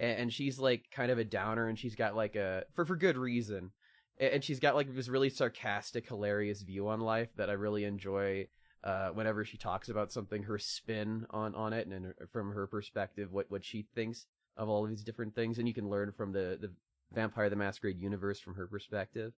[0.00, 3.16] and, she's like kind of a downer, and she's got like a for for good
[3.16, 3.72] reason,
[4.20, 8.48] and, she's got like this really sarcastic, hilarious view on life that I really enjoy.
[8.84, 13.32] Uh, whenever she talks about something, her spin on on it, and, from her perspective,
[13.32, 14.26] what what she thinks
[14.56, 16.70] of all of these different things, and you can learn from the the
[17.12, 19.32] Vampire the Masquerade universe from her perspective.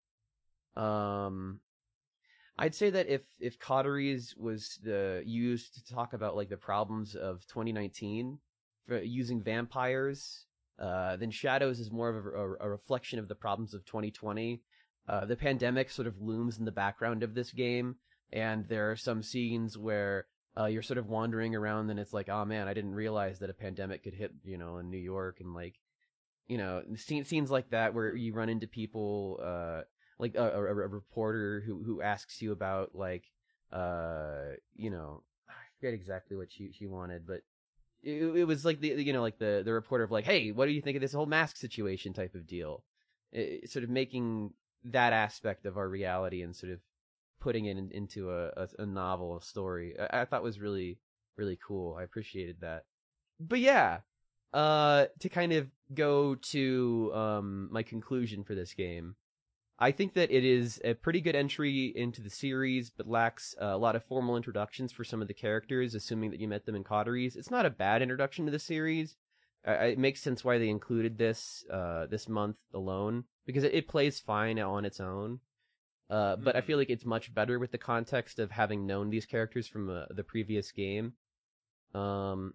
[0.77, 1.61] Um,
[2.59, 7.15] I'd say that if if Coteries was the used to talk about like the problems
[7.15, 8.39] of 2019
[8.87, 10.47] for using vampires,
[10.79, 14.61] uh, then Shadows is more of a, a reflection of the problems of 2020.
[15.09, 17.97] Uh, the pandemic sort of looms in the background of this game,
[18.31, 20.27] and there are some scenes where
[20.59, 23.49] uh, you're sort of wandering around, and it's like, oh man, I didn't realize that
[23.49, 25.77] a pandemic could hit, you know, in New York, and like,
[26.47, 29.83] you know, scenes like that where you run into people, uh,
[30.19, 33.25] like a, a, a reporter who who asks you about like,
[33.73, 37.41] uh, you know, I forget exactly what she she wanted, but
[38.03, 40.67] it, it was like the you know like the the reporter of like, hey, what
[40.67, 42.85] do you think of this whole mask situation type of deal?
[43.33, 44.53] It, sort of making
[44.85, 46.81] that aspect of our reality and sort of
[47.41, 49.95] putting it in, into a, a, a novel, a story.
[49.99, 50.99] I, I thought was really
[51.37, 51.97] really cool.
[51.99, 52.85] I appreciated that.
[53.39, 53.99] But yeah,
[54.53, 59.15] uh, to kind of go to um my conclusion for this game.
[59.81, 63.67] I think that it is a pretty good entry into the series, but lacks uh,
[63.67, 66.75] a lot of formal introductions for some of the characters, assuming that you met them
[66.75, 67.37] in Coteries.
[67.37, 69.15] It's not a bad introduction to the series.
[69.65, 74.21] It makes sense why they included this uh, this month alone because it, it plays
[74.21, 75.41] fine on its own.
[76.11, 76.65] Uh, but I Mhm.
[76.65, 80.05] feel like it's much better with the context of having known these characters from uh,
[80.11, 81.15] the previous game.
[81.95, 82.55] Um,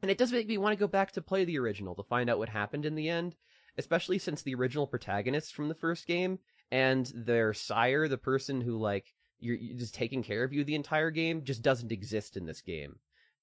[0.00, 2.30] and it does make me want to go back to play the original to find
[2.30, 3.36] out what happened in the end,
[3.76, 6.38] especially since the original protagonists from the first game
[6.70, 10.74] and their sire, the person who like you're, you're just taking care of you the
[10.74, 12.98] entire game, just doesn't exist in this game.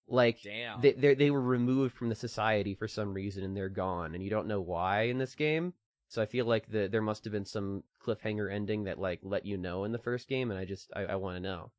[0.08, 0.82] Like Damn.
[0.82, 4.30] they they were removed from the society for some reason and they're gone, and you
[4.32, 5.74] don't know why in this game.
[6.14, 9.48] So I feel like the there must have been some cliffhanger ending that like let
[9.48, 11.72] you know in the first game, and I just I, I want to know.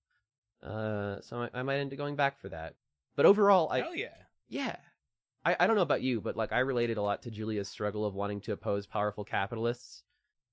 [0.61, 2.75] Uh, so I, I might end up going back for that.
[3.14, 4.09] But overall, I Hell yeah.
[4.49, 4.75] yeah.
[5.44, 8.05] I, I don't know about you, but like I related a lot to Julia's struggle
[8.05, 10.03] of wanting to oppose powerful capitalists.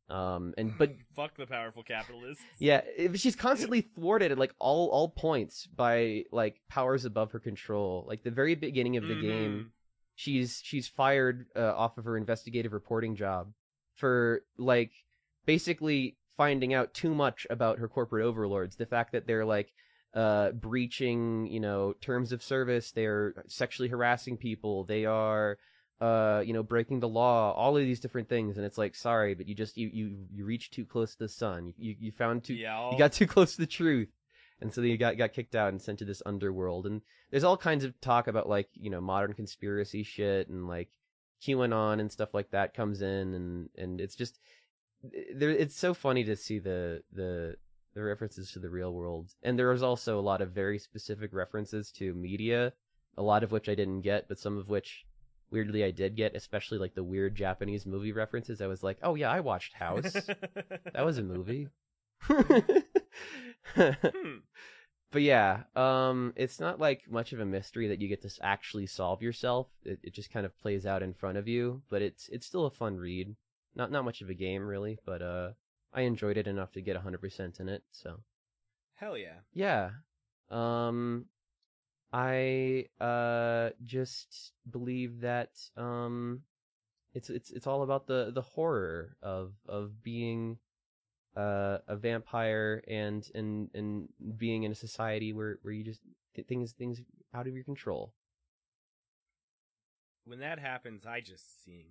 [0.09, 2.43] Um and but Fuck the powerful capitalists.
[2.59, 7.39] yeah, if she's constantly thwarted at like all all points by like powers above her
[7.39, 8.05] control.
[8.07, 9.69] Like the very beginning of the game, Mhm.
[10.13, 13.53] she's she's fired uh, off of her investigative reporting job
[14.01, 14.91] for like
[15.45, 18.75] basically finding out too much about her corporate overlords.
[18.75, 19.71] The fact that they're like
[20.13, 25.57] uh breaching, you know, terms of service, they're sexually harassing people, they are
[26.01, 28.57] uh you know breaking the law all of these different things.
[28.57, 31.29] And it's like sorry but you just you you you reached too close to the
[31.29, 31.73] sun.
[31.77, 34.09] You you found too yeah, you got too close to the truth.
[34.59, 36.87] And so they got got kicked out and sent to this underworld.
[36.87, 40.89] And there's all kinds of talk about like you know modern conspiracy shit and like
[41.41, 44.39] qanon and stuff like that comes in and and it's just
[45.35, 47.55] there it's so funny to see the the
[47.93, 49.31] the references to the real world.
[49.43, 52.73] And there was also a lot of very specific references to media
[53.17, 55.05] a lot of which i didn't get but some of which
[55.49, 58.61] weirdly i did get especially like the weird japanese movie references.
[58.61, 60.13] I was like oh yeah i watched house.
[60.93, 61.67] That was a movie.
[62.21, 62.41] Hmm.
[65.11, 68.85] but yeah, um, it's not like much of a mystery that you get to actually
[68.87, 69.67] solve yourself.
[69.83, 72.65] It, it just kind of plays out in front of you, but it's it's still
[72.65, 73.35] a fun read.
[73.75, 75.51] Not not much of a game really, but uh,
[75.93, 77.83] I enjoyed it enough to get 100% in it.
[77.91, 78.19] So
[78.95, 79.39] Hell yeah.
[79.53, 79.89] yeah,
[80.49, 81.25] um,
[82.13, 86.41] I uh just believe that um,
[87.13, 90.57] it's it's it's all about the the horror of of being
[91.35, 96.01] uh, a vampire and and and being in a society where where you just
[96.35, 97.01] th- things things
[97.33, 98.13] out of your control.
[100.25, 101.85] When that happens, I just sing.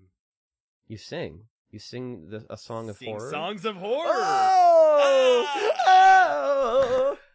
[0.86, 1.44] You sing.
[1.70, 3.30] You sing the, a song of sing horror.
[3.30, 4.10] songs of horror.
[4.12, 5.46] Oh!
[5.86, 7.16] Oh!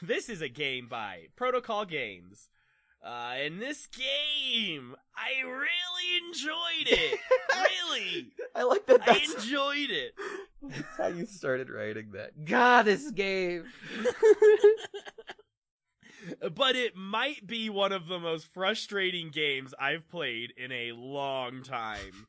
[0.00, 2.48] This is a game by Protocol Games.
[3.04, 7.18] Uh, in this game, I really enjoyed it.
[7.90, 8.28] really.
[8.54, 9.08] I like that.
[9.08, 10.14] I enjoyed it.
[10.62, 12.44] That's how you started writing that.
[12.44, 13.64] God, this game.
[16.54, 21.62] but it might be one of the most frustrating games I've played in a long
[21.62, 22.26] time.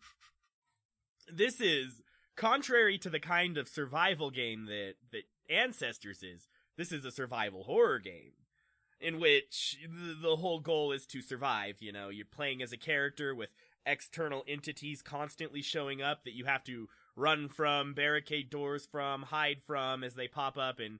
[1.31, 2.01] This is
[2.35, 6.47] contrary to the kind of survival game that that Ancestors is.
[6.77, 8.33] This is a survival horror game
[9.01, 12.77] in which the, the whole goal is to survive, you know, you're playing as a
[12.77, 13.49] character with
[13.85, 16.87] external entities constantly showing up that you have to
[17.19, 20.99] run from, barricade doors from, hide from as they pop up and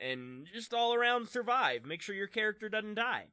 [0.00, 1.84] and just all around survive.
[1.84, 3.26] Make sure your character doesn't die.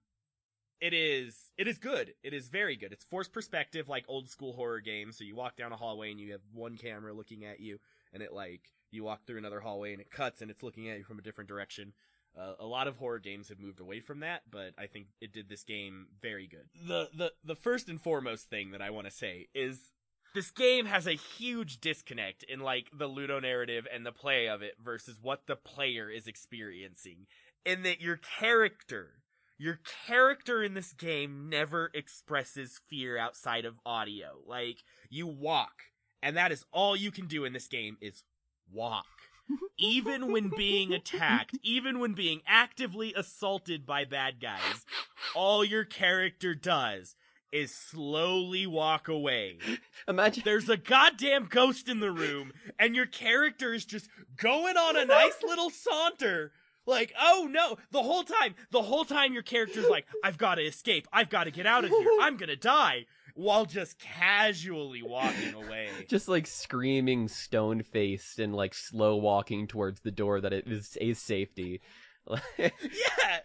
[0.80, 2.14] It is it is good.
[2.24, 2.94] It is very good.
[2.94, 5.18] It's forced perspective like old school horror games.
[5.18, 7.80] So you walk down a hallway and you have one camera looking at you,
[8.14, 10.98] and it like you walk through another hallway and it cuts and it's looking at
[10.98, 11.94] you from a different direction.
[12.38, 15.34] Uh, a lot of horror games have moved away from that, but I think it
[15.34, 16.70] did this game very good.
[16.88, 19.92] The the the first and foremost thing that I want to say is
[20.38, 24.62] this game has a huge disconnect in like the Ludo narrative and the play of
[24.62, 27.26] it versus what the player is experiencing.
[27.66, 29.24] In that your character,
[29.58, 34.38] your character in this game never expresses fear outside of audio.
[34.46, 35.86] Like you walk,
[36.22, 38.24] and that is all you can do in this game is
[38.72, 39.06] walk.
[39.80, 44.86] even when being attacked, even when being actively assaulted by bad guys,
[45.34, 47.16] all your character does
[47.52, 49.58] is slowly walk away.
[50.08, 54.96] Imagine There's a goddamn ghost in the room, and your character is just going on
[54.96, 56.52] a nice little saunter.
[56.86, 61.08] Like, oh no, the whole time, the whole time your character's like, I've gotta escape,
[61.12, 65.90] I've gotta get out of here, I'm gonna die, while just casually walking away.
[66.08, 70.98] just like screaming stone faced and like slow walking towards the door that it is
[71.02, 71.82] a safety.
[72.58, 72.70] yeah,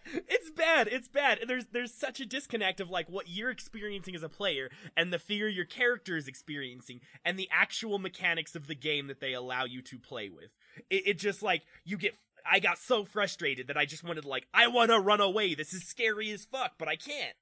[0.05, 0.87] it's bad.
[0.87, 1.39] It's bad.
[1.47, 5.19] There's there's such a disconnect of like what you're experiencing as a player and the
[5.19, 9.65] fear your character is experiencing and the actual mechanics of the game that they allow
[9.65, 10.51] you to play with.
[10.89, 12.15] It, it just like you get.
[12.49, 15.55] I got so frustrated that I just wanted like I want to run away.
[15.55, 17.35] This is scary as fuck, but I can't.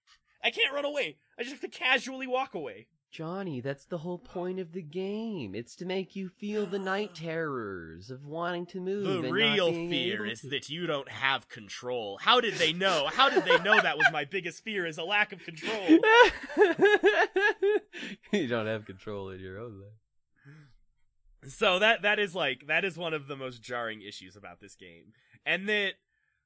[0.43, 1.17] I can't run away.
[1.37, 2.87] I just have to casually walk away.
[3.11, 5.53] Johnny, that's the whole point of the game.
[5.53, 9.03] It's to make you feel the night terrors of wanting to move.
[9.03, 12.17] The and not real fear is that you don't have control.
[12.21, 13.07] How did they know?
[13.11, 15.87] How did they know that was my biggest fear is a lack of control?
[18.31, 21.51] you don't have control in your own life.
[21.51, 24.75] So that that is like that is one of the most jarring issues about this
[24.75, 25.13] game.
[25.45, 25.93] And that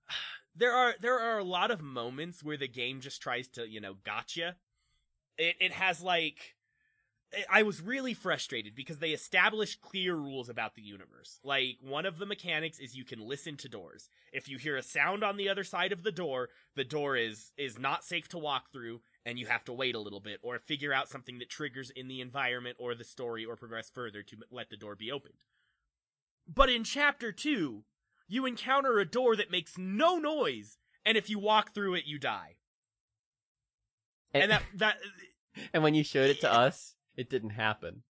[0.55, 3.79] there are there are a lot of moments where the game just tries to, you
[3.79, 4.55] know, gotcha.
[5.37, 6.54] It it has like
[7.49, 11.39] I was really frustrated because they established clear rules about the universe.
[11.43, 14.09] Like, one of the mechanics is you can listen to doors.
[14.31, 17.51] If you hear a sound on the other side of the door, the door is,
[17.57, 20.59] is not safe to walk through, and you have to wait a little bit, or
[20.59, 24.37] figure out something that triggers in the environment or the story, or progress further to
[24.51, 25.43] let the door be opened.
[26.47, 27.83] But in chapter 2,
[28.27, 32.19] you encounter a door that makes no noise, and if you walk through it, you
[32.19, 32.55] die.
[34.33, 34.97] And that, that,
[35.73, 38.03] and when you showed it to us, it didn't happen.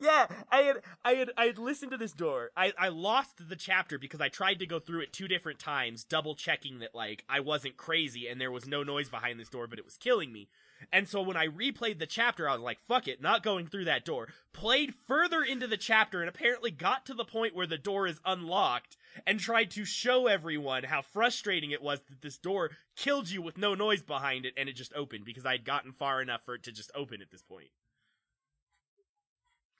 [0.00, 2.50] yeah, I had I had I had listened to this door.
[2.56, 6.04] I I lost the chapter because I tried to go through it two different times,
[6.04, 9.66] double checking that like I wasn't crazy and there was no noise behind this door,
[9.66, 10.48] but it was killing me.
[10.92, 13.86] And so when I replayed the chapter, I was like, fuck it, not going through
[13.86, 14.28] that door.
[14.52, 18.20] Played further into the chapter and apparently got to the point where the door is
[18.24, 23.40] unlocked and tried to show everyone how frustrating it was that this door killed you
[23.40, 26.42] with no noise behind it and it just opened because I had gotten far enough
[26.44, 27.68] for it to just open at this point.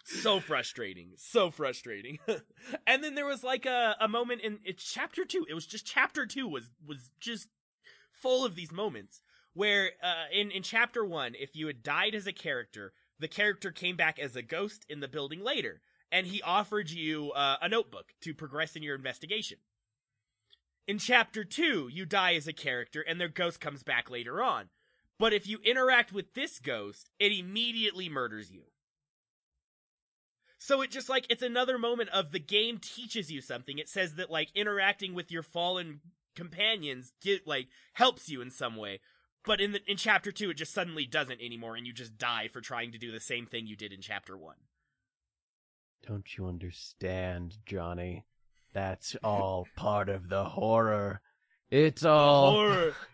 [0.04, 1.12] So frustrating.
[1.16, 2.18] So frustrating.
[2.86, 5.46] and then there was like a, a moment in it's chapter two.
[5.48, 7.48] It was just chapter two was was just
[8.12, 9.22] full of these moments
[9.54, 13.70] where uh, in in chapter one, if you had died as a character, the character
[13.70, 15.80] came back as a ghost in the building later,
[16.12, 19.58] and he offered you uh, a notebook to progress in your investigation.
[20.86, 24.68] In chapter two, you die as a character, and their ghost comes back later on.
[25.18, 28.64] But if you interact with this ghost, it immediately murders you.
[30.64, 33.76] So it just like it's another moment of the game teaches you something.
[33.76, 36.00] It says that like interacting with your fallen
[36.34, 39.00] companions get like helps you in some way.
[39.44, 42.48] But in the in chapter 2 it just suddenly doesn't anymore and you just die
[42.50, 44.54] for trying to do the same thing you did in chapter 1.
[46.08, 48.24] Don't you understand, Johnny?
[48.72, 51.20] That's all part of the horror.
[51.70, 52.94] It's all Horror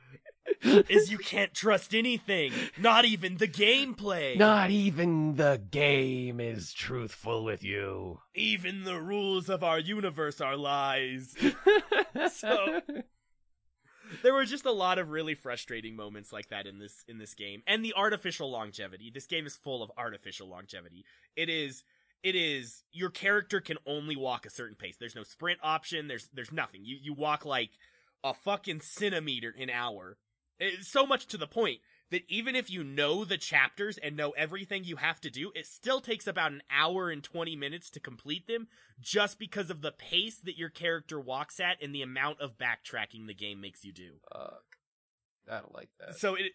[0.63, 4.37] is you can't trust anything, not even the gameplay.
[4.37, 8.21] Not even the game is truthful with you.
[8.35, 11.35] Even the rules of our universe are lies.
[12.33, 12.81] So-
[14.23, 17.35] there were just a lot of really frustrating moments like that in this in this
[17.35, 17.63] game.
[17.67, 19.11] And the artificial longevity.
[19.13, 21.05] This game is full of artificial longevity.
[21.37, 21.85] It is
[22.23, 24.97] it is your character can only walk a certain pace.
[24.99, 26.09] There's no sprint option.
[26.09, 26.81] There's there's nothing.
[26.85, 27.71] You you walk like
[28.25, 30.17] a fucking centimeter an hour
[30.61, 31.81] it's so much to the point
[32.11, 35.67] that even if you know the chapters and know everything you have to do, it
[35.67, 38.69] still takes about an hour and 20 minutes to complete them
[39.01, 43.27] just because of the pace that your character walks at and the amount of backtracking
[43.27, 44.15] the game makes you do.
[44.33, 44.65] Fuck.
[45.51, 46.17] I don't like that.
[46.17, 46.53] So it,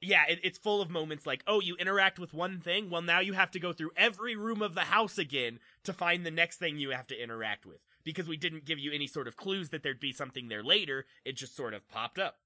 [0.00, 3.20] yeah, it, it's full of moments like, oh, you interact with one thing, well, now
[3.20, 6.58] you have to go through every room of the house again to find the next
[6.58, 7.78] thing you have to interact with.
[8.04, 11.06] Because we didn't give you any sort of clues that there'd be something there later,
[11.24, 12.38] it just sort of popped up.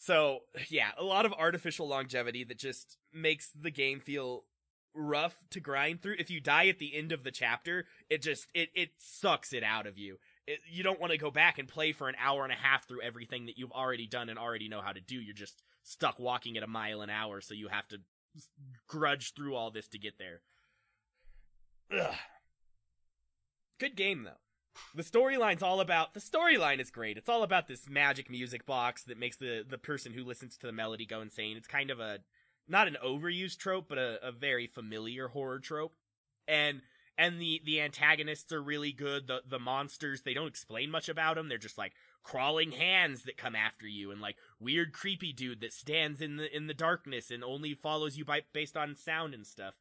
[0.00, 4.44] So, yeah, a lot of artificial longevity that just makes the game feel
[4.92, 6.16] rough to grind through.
[6.18, 9.62] If you die at the end of the chapter, it just it it sucks it
[9.62, 10.18] out of you.
[10.48, 12.88] It, you don't want to go back and play for an hour and a half
[12.88, 15.14] through everything that you've already done and already know how to do.
[15.14, 17.98] You're just stuck walking at a mile an hour, so you have to
[18.88, 20.40] grudge through all this to get there.
[21.96, 22.14] Ugh.
[23.78, 24.40] Good game though.
[24.94, 27.16] The storyline's all about the storyline is great.
[27.16, 30.66] It's all about this magic music box that makes the the person who listens to
[30.66, 31.56] the melody go insane.
[31.56, 32.20] It's kind of a
[32.68, 35.94] not an overused trope, but a, a very familiar horror trope.
[36.48, 36.82] And
[37.18, 39.26] and the the antagonists are really good.
[39.26, 41.48] The the monsters they don't explain much about them.
[41.48, 41.92] They're just like
[42.22, 46.54] crawling hands that come after you, and like weird creepy dude that stands in the
[46.56, 49.74] in the darkness and only follows you by based on sound and stuff.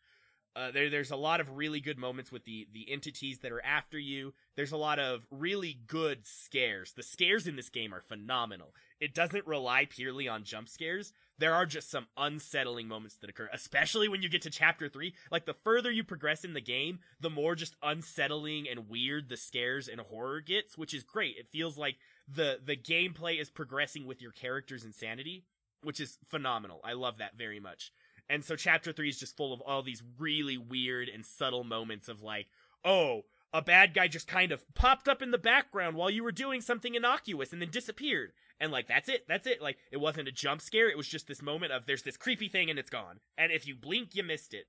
[0.56, 3.64] Uh, there, there's a lot of really good moments with the the entities that are
[3.64, 4.34] after you.
[4.56, 6.93] There's a lot of really good scares.
[6.93, 8.74] The scares in this game are phenomenal.
[9.00, 11.14] It doesn't rely purely on jump scares.
[11.38, 15.14] There are just some unsettling moments that occur, especially when you get to chapter three.
[15.32, 19.38] Like the further you progress in the game, the more just unsettling and weird the
[19.38, 21.38] scares and horror gets, which is great.
[21.38, 21.97] It feels like
[22.28, 25.45] the the gameplay is progressing with your character's insanity,
[25.84, 26.82] which is phenomenal.
[26.84, 27.93] I love that very much.
[28.30, 32.08] And so chapter three is just full of all these really weird and subtle moments
[32.08, 32.48] of like,
[32.86, 36.32] oh, a bad guy just kind of popped up in the background while you were
[36.32, 38.32] doing something innocuous and then disappeared.
[38.60, 39.62] And like, that's it, that's it.
[39.62, 42.50] Like, it wasn't a jump scare, it was just this moment of there's this creepy
[42.50, 43.20] thing and it's gone.
[43.38, 44.68] And if you blink, you missed it.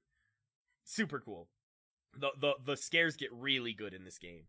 [0.85, 1.49] Super cool.
[2.19, 4.45] The, the, the scares get really good in this game.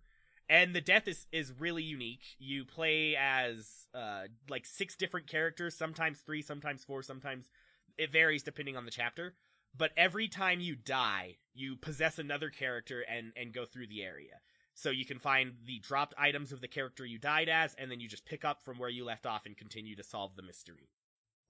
[0.50, 2.36] And the death is, is really unique.
[2.40, 7.50] You play as, uh, like six different characters, sometimes three, sometimes four, sometimes
[7.98, 9.36] it varies depending on the chapter
[9.76, 14.42] but every time you die you possess another character and and go through the area.
[14.74, 18.00] So you can find the dropped items of the character you died as and then
[18.00, 20.90] you just pick up from where you left off and continue to solve the mystery.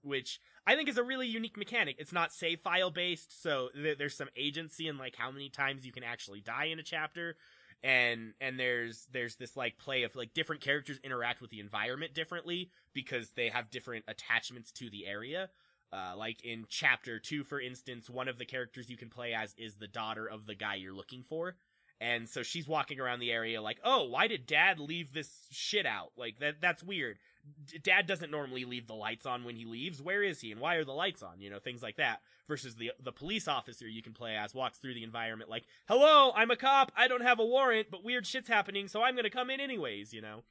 [0.02, 1.96] Which i think is a really unique mechanic.
[1.98, 5.86] It's not save file based so th- there's some agency in like how many times
[5.86, 7.36] you can actually die in a chapter.
[7.84, 12.14] And and there's there's this like play of like different characters interact with the environment
[12.14, 15.48] differently because they have different attachments to the area
[15.92, 19.54] uh, like in chapter two, for instance, one of the characters you can play as
[19.58, 21.56] is the daughter of the guy you're looking for.
[22.00, 25.86] And so she's walking around the area like, oh, why did dad leave this shit
[25.86, 26.10] out?
[26.16, 27.18] Like that, that's weird.
[27.66, 30.02] D- Dad doesn't normally leave the lights on when he leaves.
[30.02, 31.40] Where is he, and why are the lights on?
[31.40, 32.20] You know, things like that.
[32.48, 36.32] Versus the the police officer you can play as walks through the environment like, "Hello,
[36.34, 36.92] I'm a cop.
[36.96, 40.12] I don't have a warrant, but weird shit's happening, so I'm gonna come in anyways."
[40.12, 40.42] You know.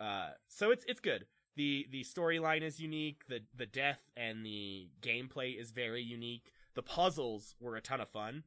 [0.00, 1.26] Uh, so it's it's good.
[1.56, 3.26] The The storyline is unique.
[3.28, 6.52] the The death and the gameplay is very unique.
[6.74, 8.44] The puzzles were a ton of fun.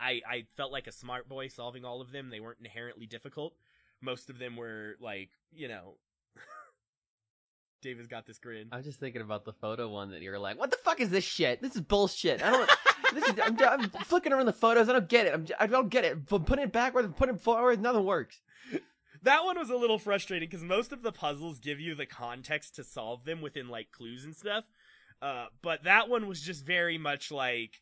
[0.00, 2.30] I I felt like a smart boy solving all of them.
[2.30, 3.54] They weren't inherently difficult.
[4.00, 5.96] Most of them were like, you know.
[7.82, 8.68] David's got this grin.
[8.72, 11.10] I was just thinking about the photo one that you're like, what the fuck is
[11.10, 11.60] this shit?
[11.60, 12.42] This is bullshit.
[12.42, 12.70] I don't.
[13.14, 13.34] this is.
[13.42, 14.88] I'm, I'm flicking around the photos.
[14.88, 15.34] I don't get it.
[15.34, 16.26] I'm, I don't get it.
[16.26, 18.40] But putting it backward, putting it forward, nothing works.
[19.22, 22.74] That one was a little frustrating because most of the puzzles give you the context
[22.76, 24.64] to solve them within like clues and stuff.
[25.20, 27.80] Uh, but that one was just very much like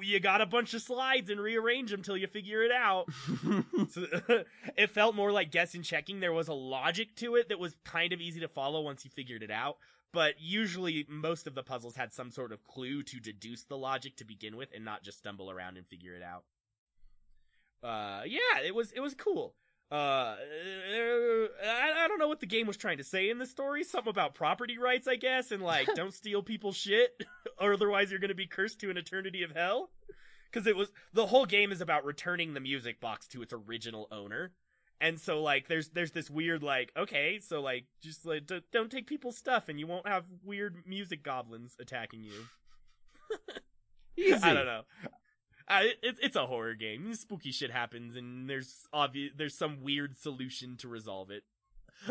[0.00, 3.06] you got a bunch of slides and rearrange them till you figure it out.
[3.90, 4.06] so,
[4.76, 6.20] it felt more like guessing checking.
[6.20, 9.10] There was a logic to it that was kind of easy to follow once you
[9.10, 9.76] figured it out.
[10.12, 14.16] But usually, most of the puzzles had some sort of clue to deduce the logic
[14.16, 16.44] to begin with, and not just stumble around and figure it out.
[17.82, 19.54] Uh, yeah, it was it was cool.
[19.90, 20.34] Uh,
[21.64, 23.84] I, I don't know what the game was trying to say in the story.
[23.84, 27.22] Something about property rights, I guess, and like don't steal people's shit,
[27.60, 29.90] or otherwise you're gonna be cursed to an eternity of hell.
[30.50, 34.08] Because it was the whole game is about returning the music box to its original
[34.10, 34.52] owner,
[35.00, 38.90] and so like there's there's this weird like okay, so like just like d- don't
[38.90, 42.46] take people's stuff, and you won't have weird music goblins attacking you.
[44.16, 44.42] Easy.
[44.42, 44.82] I don't know.
[45.68, 47.12] It, it's a horror game.
[47.14, 51.44] Spooky shit happens, and there's obvious there's some weird solution to resolve it.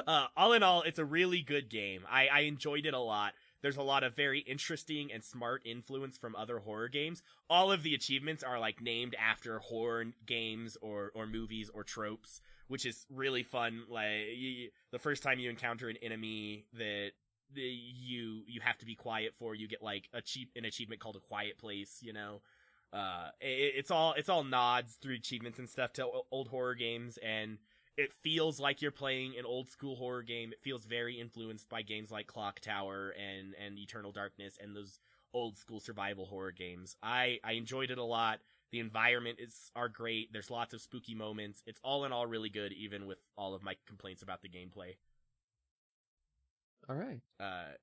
[0.07, 2.01] Uh, all in all, it's a really good game.
[2.09, 3.33] I, I enjoyed it a lot.
[3.61, 7.23] There's a lot of very interesting and smart influence from other horror games.
[7.49, 12.41] All of the achievements are like named after horror games or or movies or tropes,
[12.67, 13.83] which is really fun.
[13.89, 17.11] Like you, the first time you encounter an enemy that
[17.55, 21.15] you you have to be quiet for, you get like a cheap an achievement called
[21.15, 21.99] a quiet place.
[22.01, 22.41] You know,
[22.95, 27.19] uh, it, it's all it's all nods through achievements and stuff to old horror games,
[27.21, 27.57] and
[27.97, 30.51] it feels like you're playing an old school horror game.
[30.53, 34.99] It feels very influenced by games like Clock Tower and and Eternal Darkness and those
[35.33, 36.95] old school survival horror games.
[37.03, 38.39] I I enjoyed it a lot.
[38.71, 40.31] The environment is are great.
[40.31, 41.63] There's lots of spooky moments.
[41.67, 44.95] It's all in all really good, even with all of my complaints about the gameplay.
[46.87, 47.19] All right.
[47.39, 47.73] Uh,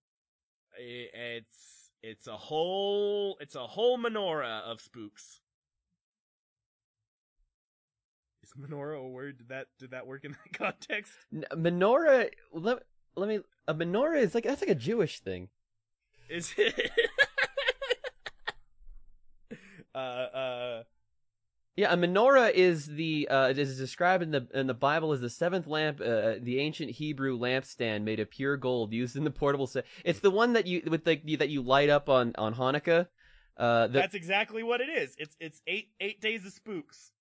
[0.79, 5.41] it, it's it's a whole it's a whole menorah of spooks.
[8.43, 9.39] Is menorah a word?
[9.39, 11.13] Did that did that work in that context?
[11.33, 12.31] N- menorah.
[12.53, 12.83] Let,
[13.17, 13.41] let me.
[13.69, 15.49] A menorah is like that's like a Jewish thing.
[16.29, 16.91] Is it?
[19.95, 20.62] uh uh.
[21.75, 25.23] Yeah, a menorah is the uh, it is described in the in the Bible as
[25.23, 29.31] the seventh lamp, uh, the ancient Hebrew lampstand made of pure gold used in the
[29.31, 29.87] portable set.
[30.05, 33.07] It's the one that you with like that you light up on on Hanukkah.
[33.57, 35.15] Uh, the, That's exactly what it is.
[35.19, 37.13] It's it's eight eight days of spooks.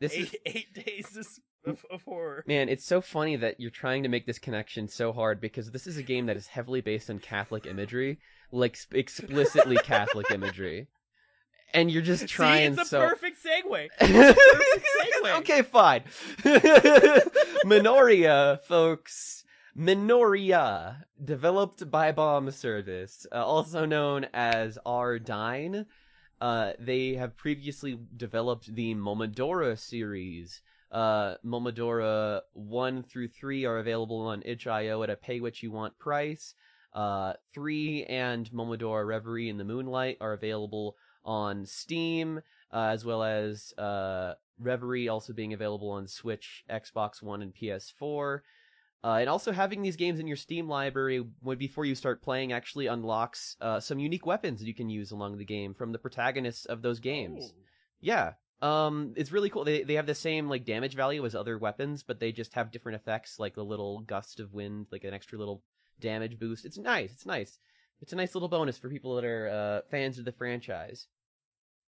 [0.00, 2.42] this eight, is eight days of, of, of horror.
[2.48, 2.68] man.
[2.68, 5.96] It's so funny that you're trying to make this connection so hard because this is
[5.96, 8.18] a game that is heavily based on Catholic imagery,
[8.50, 10.88] like sp- explicitly Catholic imagery,
[11.74, 13.08] and you're just trying See, it's a so.
[13.08, 13.88] perfect segue.
[14.00, 15.38] segue.
[15.38, 16.02] okay, fine.
[17.64, 19.44] Minoria, folks.
[19.76, 25.86] Minoria, developed by Bomb Service, uh, also known as rdein.
[26.40, 30.62] Uh, they have previously developed the Momodora series.
[30.90, 35.98] Uh, Momodora 1 through 3 are available on itch.io at a pay what you want
[35.98, 36.54] price.
[36.92, 42.40] Uh, 3 and Momodora Reverie in the Moonlight are available on Steam,
[42.72, 48.40] uh, as well as uh, Reverie also being available on Switch, Xbox One, and PS4.
[49.02, 52.52] Uh, and also having these games in your Steam library when before you start playing
[52.52, 56.66] actually unlocks uh, some unique weapons you can use along the game from the protagonists
[56.66, 57.50] of those games.
[57.50, 57.62] Oh.
[58.02, 58.32] Yeah.
[58.60, 59.64] Um, it's really cool.
[59.64, 62.70] They they have the same like damage value as other weapons, but they just have
[62.70, 65.62] different effects, like a little gust of wind, like an extra little
[65.98, 66.66] damage boost.
[66.66, 67.10] It's nice.
[67.12, 67.58] It's nice.
[68.00, 71.06] It's a nice little bonus for people that are uh, fans of the franchise.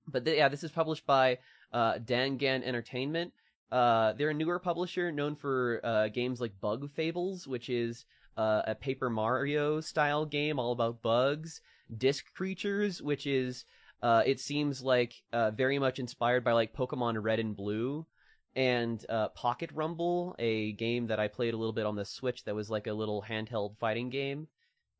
[0.06, 1.38] But th- yeah, this is published by
[1.72, 3.32] uh, DANGEN Entertainment.
[3.72, 8.04] Uh, they're a newer publisher known for uh, games like Bug Fables, which is
[8.36, 11.60] uh, a Paper Mario style game all about bugs.
[11.96, 13.64] Disc Creatures, which is
[14.02, 18.06] uh, it seems like uh, very much inspired by like Pokemon Red and Blue,
[18.54, 22.44] and uh, Pocket Rumble, a game that I played a little bit on the Switch
[22.44, 24.48] that was like a little handheld fighting game.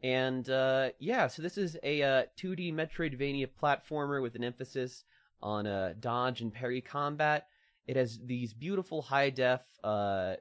[0.03, 5.05] And uh, yeah, so this is a uh, 2D Metroidvania platformer with an emphasis
[5.43, 7.47] on uh, dodge and parry combat.
[7.87, 10.35] It has these beautiful high def, uh,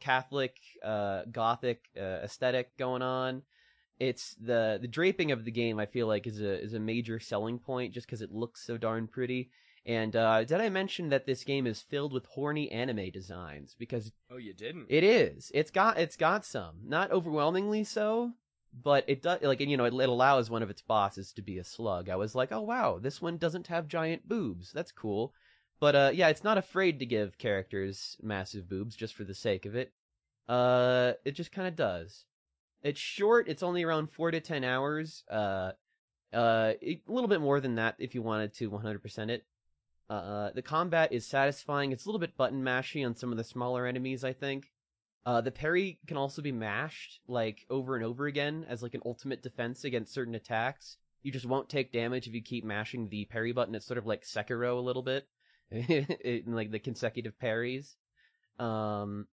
[0.00, 3.42] Catholic, uh, Gothic uh, aesthetic going on.
[3.98, 5.78] It's the the draping of the game.
[5.78, 8.76] I feel like is a is a major selling point just because it looks so
[8.76, 9.50] darn pretty.
[9.86, 13.76] And uh, did I mention that this game is filled with horny anime designs?
[13.78, 14.86] Because Oh, you didn't.
[14.88, 15.50] it is.
[15.54, 18.32] It's got it's got some, not overwhelmingly so,
[18.82, 19.40] but it does.
[19.42, 22.08] Like and, you know, it, it allows one of its bosses to be a slug.
[22.08, 24.72] I was like, oh wow, this one doesn't have giant boobs.
[24.72, 25.32] That's cool.
[25.80, 29.66] But uh, yeah, it's not afraid to give characters massive boobs just for the sake
[29.66, 29.92] of it.
[30.48, 32.24] Uh, it just kind of does.
[32.82, 33.48] It's short.
[33.48, 35.24] It's only around four to ten hours.
[35.30, 35.72] Uh,
[36.32, 39.46] uh, a little bit more than that if you wanted to 100% it.
[40.10, 41.92] Uh, the combat is satisfying.
[41.92, 44.72] It's a little bit button mashy on some of the smaller enemies, I think.
[45.26, 49.02] Uh, the parry can also be mashed, like, over and over again as, like, an
[49.06, 50.98] ultimate defense against certain attacks.
[51.22, 53.74] You just won't take damage if you keep mashing the parry button.
[53.74, 55.26] It's sort of like Sekiro a little bit.
[55.70, 57.96] in, like, the consecutive parries.
[58.58, 59.26] Um,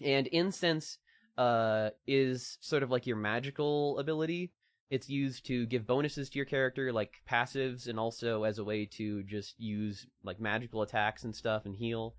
[0.00, 0.98] and Incense,
[1.38, 4.50] uh, is sort of like your magical ability.
[4.90, 8.86] It's used to give bonuses to your character, like passives, and also as a way
[8.96, 12.16] to just use like magical attacks and stuff and heal.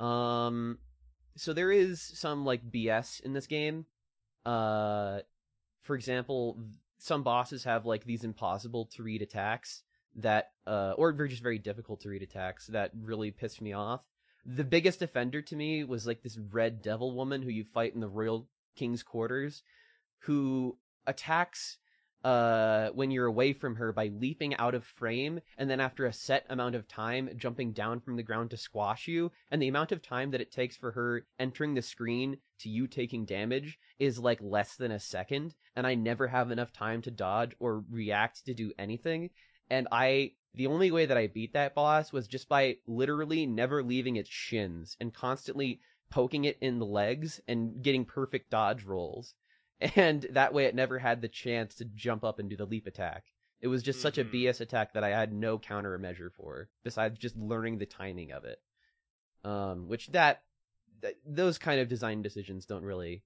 [0.00, 0.78] Um,
[1.38, 3.86] so there is some like BS in this game.
[4.44, 5.20] Uh,
[5.82, 6.58] for example,
[6.98, 9.82] some bosses have like these impossible to read attacks
[10.16, 14.00] that, uh, or just very difficult to read attacks that really pissed me off.
[14.44, 18.00] The biggest offender to me was like this red devil woman who you fight in
[18.00, 19.62] the royal king's quarters,
[20.20, 21.78] who attacks
[22.24, 26.12] uh when you're away from her by leaping out of frame and then after a
[26.12, 29.92] set amount of time jumping down from the ground to squash you and the amount
[29.92, 34.18] of time that it takes for her entering the screen to you taking damage is
[34.18, 38.44] like less than a second and I never have enough time to dodge or react
[38.46, 39.30] to do anything
[39.70, 43.80] and I the only way that I beat that boss was just by literally never
[43.80, 49.34] leaving its shins and constantly poking it in the legs and getting perfect dodge rolls
[49.80, 52.86] and that way it never had the chance to jump up and do the leap
[52.86, 53.24] attack.
[53.60, 54.32] It was just such a Mhm.
[54.32, 58.62] BS attack that I had no countermeasure for, besides just learning the timing of it.
[59.44, 60.44] Um, which that,
[61.00, 63.22] that those kind of design decisions don't really,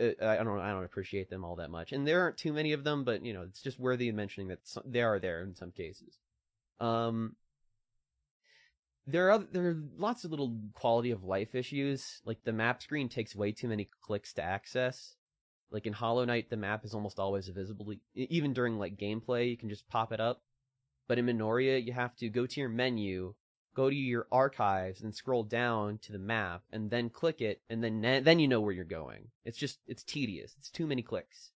[0.00, 2.72] uh, I don't I don't appreciate them all that much, and there aren't too many
[2.72, 5.42] of them, but you know it's just worthy of mentioning that some, they are there
[5.42, 6.18] in some cases.
[6.80, 7.36] Um,
[9.06, 12.22] there are other, there are lots of little quality of life issues.
[12.24, 15.16] Like the map screen takes way too many clicks to access.
[15.70, 17.92] Like in Hollow Knight, the map is almost always visible.
[18.14, 20.42] Even during like gameplay, you can just pop it up.
[21.08, 23.34] But in Minoria, you have to go to your menu,
[23.74, 27.82] go to your archives, and scroll down to the map, and then click it, and
[27.82, 29.28] then then you know where you're going.
[29.44, 30.54] It's just it's tedious.
[30.58, 31.50] It's too many clicks.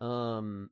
[0.00, 0.70] Um.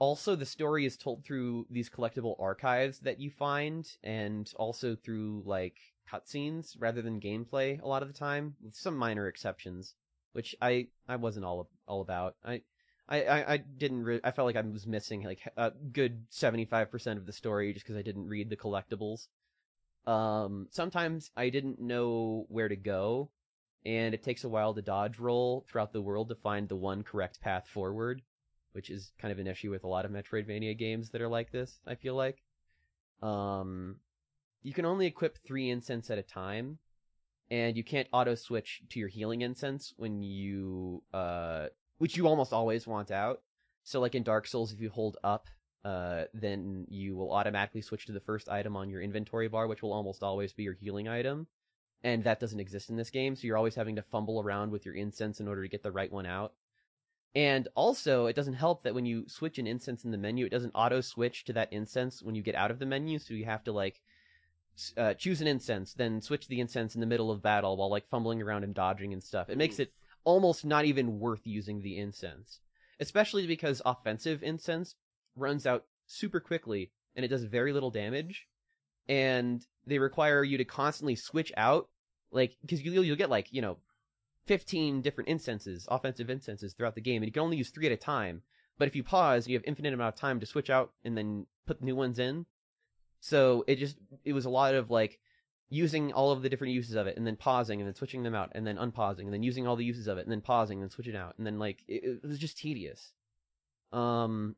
[0.00, 5.42] Also, the story is told through these collectible archives that you find, and also through
[5.44, 5.76] like
[6.08, 9.94] cutscenes rather than gameplay a lot of the time, with some minor exceptions
[10.38, 12.36] which I I wasn't all all about.
[12.44, 12.62] I
[13.08, 14.04] I I, didn't.
[14.04, 17.32] Re- I felt like I was missing like a good seventy five percent of the
[17.32, 19.26] story just because I didn't read the collectibles.
[20.06, 23.30] Um, sometimes I didn't know where to go,
[23.84, 27.02] and it takes a while to dodge roll throughout the world to find the one
[27.02, 28.22] correct path forward,
[28.70, 31.50] which is kind of an issue with a lot of Metroidvania games that are like
[31.50, 31.80] this.
[31.84, 32.44] I feel like.
[33.22, 33.96] Um,
[34.62, 36.78] you can only equip three incense at a time,
[37.50, 41.66] and you can't auto switch to your healing incense when you uh
[41.98, 43.42] which you almost always want out.
[43.82, 45.48] So like in Dark Souls if you hold up
[45.84, 49.82] uh then you will automatically switch to the first item on your inventory bar which
[49.82, 51.46] will almost always be your healing item.
[52.04, 54.86] And that doesn't exist in this game, so you're always having to fumble around with
[54.86, 56.52] your incense in order to get the right one out.
[57.34, 60.50] And also, it doesn't help that when you switch an incense in the menu, it
[60.50, 63.44] doesn't auto switch to that incense when you get out of the menu, so you
[63.44, 64.00] have to like
[64.96, 68.08] uh, choose an incense, then switch the incense in the middle of battle while like
[68.08, 69.48] fumbling around and dodging and stuff.
[69.48, 69.92] It makes it
[70.24, 72.60] almost not even worth using the incense,
[73.00, 74.94] especially because offensive incense
[75.36, 78.46] runs out super quickly and it does very little damage,
[79.08, 81.88] and they require you to constantly switch out,
[82.30, 83.78] like because you'll you'll get like you know,
[84.46, 87.92] fifteen different incenses, offensive incenses throughout the game, and you can only use three at
[87.92, 88.42] a time.
[88.78, 91.46] But if you pause, you have infinite amount of time to switch out and then
[91.66, 92.46] put new ones in.
[93.20, 95.18] So it just it was a lot of like
[95.70, 98.34] using all of the different uses of it and then pausing and then switching them
[98.34, 100.78] out and then unpausing and then using all the uses of it and then pausing
[100.78, 103.12] and then switching out and then like it, it was just tedious.
[103.92, 104.56] Um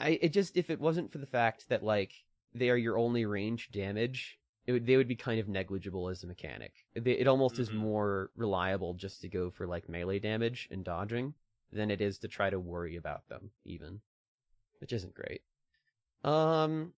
[0.00, 2.12] I it just if it wasn't for the fact that like
[2.54, 6.24] they are your only range damage, it would they would be kind of negligible as
[6.24, 6.72] a mechanic.
[6.94, 7.74] It, it almost is Mhm.
[7.74, 11.34] more reliable just to go for like melee damage and dodging
[11.72, 14.00] than it is to try to worry about them even,
[14.80, 15.42] which isn't great.
[16.24, 16.92] Um,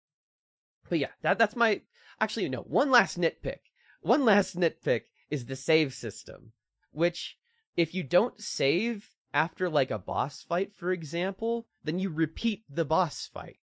[0.89, 1.81] But yeah, that that's my
[2.19, 3.59] actually no, one last nitpick.
[4.01, 6.53] One last nitpick is the save system,
[6.91, 7.37] which
[7.77, 12.85] if you don't save after like a boss fight, for example, then you repeat the
[12.85, 13.57] boss fight.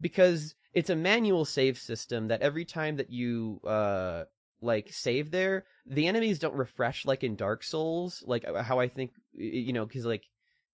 [0.00, 4.24] Because it's a manual save system that every time that you uh
[4.62, 8.88] like save there, the enemies don't refresh like in Dark Souls, like uh, how I
[8.88, 10.24] think you know, because like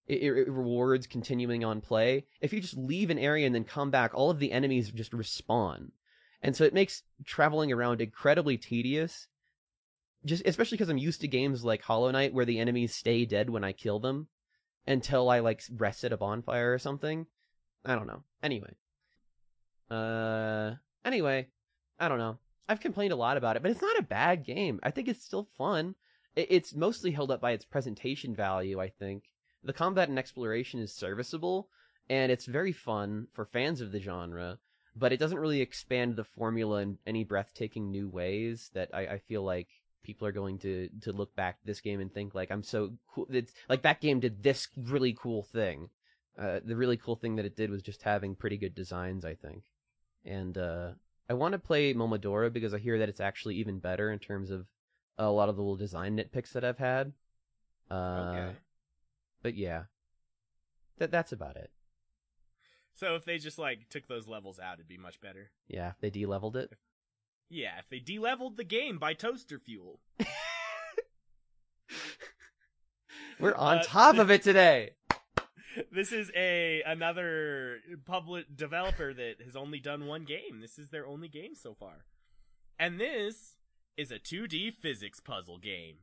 [0.09, 2.25] it, it rewards continuing on play.
[2.41, 5.11] If you just leave an area and then come back, all of the enemies just
[5.11, 5.91] respawn,
[6.41, 9.27] and so it makes traveling around incredibly tedious.
[10.25, 13.49] Just especially because I'm used to games like Hollow Knight where the enemies stay dead
[13.49, 14.27] when I kill them
[14.85, 17.25] until I like rest at a bonfire or something.
[17.85, 18.23] I don't know.
[18.43, 18.75] Anyway,
[19.89, 20.71] uh,
[21.05, 21.47] anyway,
[21.99, 22.37] I don't know.
[22.67, 24.79] I've complained a lot about it, but it's not a bad game.
[24.83, 25.95] I think it's still fun.
[26.35, 29.23] It's mostly held up by its presentation value, I think.
[29.63, 31.69] The combat and exploration is serviceable,
[32.09, 34.59] and it's very fun for fans of the genre,
[34.95, 39.17] but it doesn't really expand the formula in any breathtaking new ways that I, I
[39.19, 39.67] feel like
[40.03, 43.27] people are going to to look back this game and think like I'm so cool.
[43.29, 45.89] It's like that game did this really cool thing.
[46.37, 49.35] Uh, the really cool thing that it did was just having pretty good designs, I
[49.35, 49.63] think.
[50.25, 50.91] And uh,
[51.29, 54.49] I want to play Momodora because I hear that it's actually even better in terms
[54.49, 54.67] of
[55.17, 57.11] a lot of the little design nitpicks that I've had.
[57.91, 58.55] Uh, Okay.
[59.41, 59.83] But yeah,
[60.97, 61.71] that that's about it.
[62.93, 65.51] So if they just like took those levels out, it'd be much better.
[65.67, 66.73] Yeah, they de-leveled it.
[67.49, 70.01] Yeah, if they de-leveled the game by toaster fuel.
[73.39, 74.91] We're on Uh, top of it today.
[75.91, 80.59] this is a another public developer that has only done one game.
[80.59, 82.05] This is their only game so far.
[82.77, 83.55] And this
[83.97, 85.97] is a 2D physics puzzle game.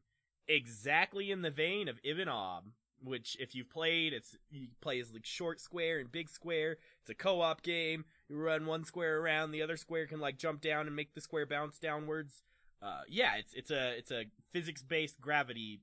[0.49, 2.69] Exactly in the vein of Ibb & Obb,
[3.03, 6.77] which if you've played, it's you play as like short square and big square.
[7.01, 8.05] It's a co-op game.
[8.29, 11.21] You run one square around, the other square can like jump down and make the
[11.21, 12.43] square bounce downwards.
[12.83, 15.81] Uh, yeah, it's it's a it's a physics-based gravity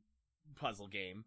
[0.55, 1.25] puzzle game.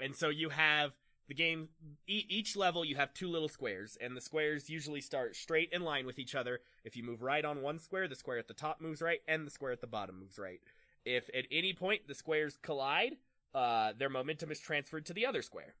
[0.00, 0.92] And so you have
[1.28, 1.68] the game
[2.06, 5.82] e- each level you have two little squares and the squares usually start straight in
[5.82, 8.54] line with each other if you move right on one square the square at the
[8.54, 10.60] top moves right and the square at the bottom moves right
[11.04, 13.16] if at any point the squares collide
[13.54, 15.74] uh, their momentum is transferred to the other square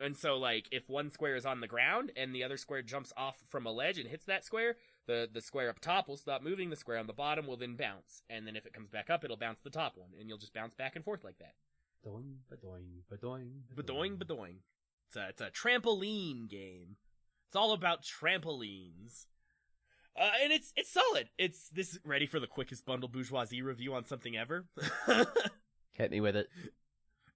[0.00, 3.12] and so like if one square is on the ground and the other square jumps
[3.16, 6.42] off from a ledge and hits that square the the square up top will stop
[6.42, 9.10] moving the square on the bottom will then bounce and then if it comes back
[9.10, 11.54] up it'll bounce the top one and you'll just bounce back and forth like that
[12.04, 14.54] Doing, badoing, badoing, badoing, Badoing, badoing.
[15.08, 16.96] It's a, it's a trampoline game.
[17.46, 19.26] It's all about trampolines.
[20.18, 21.28] Uh, and it's it's solid.
[21.38, 24.66] It's this ready for the quickest bundle bourgeoisie review on something ever.
[25.92, 26.48] Hit me with it.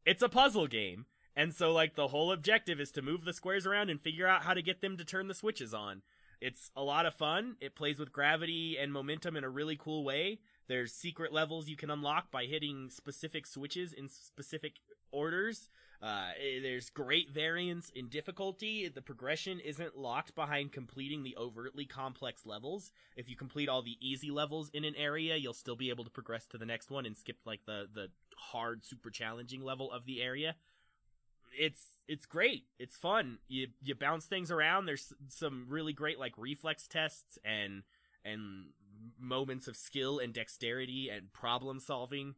[0.05, 3.66] It's a puzzle game, and so like the whole objective is to move the squares
[3.66, 6.03] around and figure out how to get them to turn the switches on.
[6.40, 7.57] It's a lot of fun.
[7.61, 10.40] It plays with gravity and momentum in a really cool way.
[10.66, 14.80] There's secret levels you can unlock by hitting specific switches in specific
[15.12, 15.68] orders.
[16.03, 18.88] Uh, eh, there's great variance in difficulty.
[18.88, 22.90] The progression isn't locked behind completing the overtly complex levels.
[23.16, 26.11] If you complete all the easy levels in an area, you'll still be able to
[26.11, 30.05] progress to the next one and skip like the the hard, super challenging level of
[30.05, 30.57] the area.
[31.57, 32.64] It's it's great.
[32.80, 33.38] It's fun.
[33.46, 34.86] You you bounce things around.
[34.86, 37.84] There's some really great like reflex tests and
[38.24, 38.70] and
[39.20, 42.34] moments of skill and dexterity and problem solving.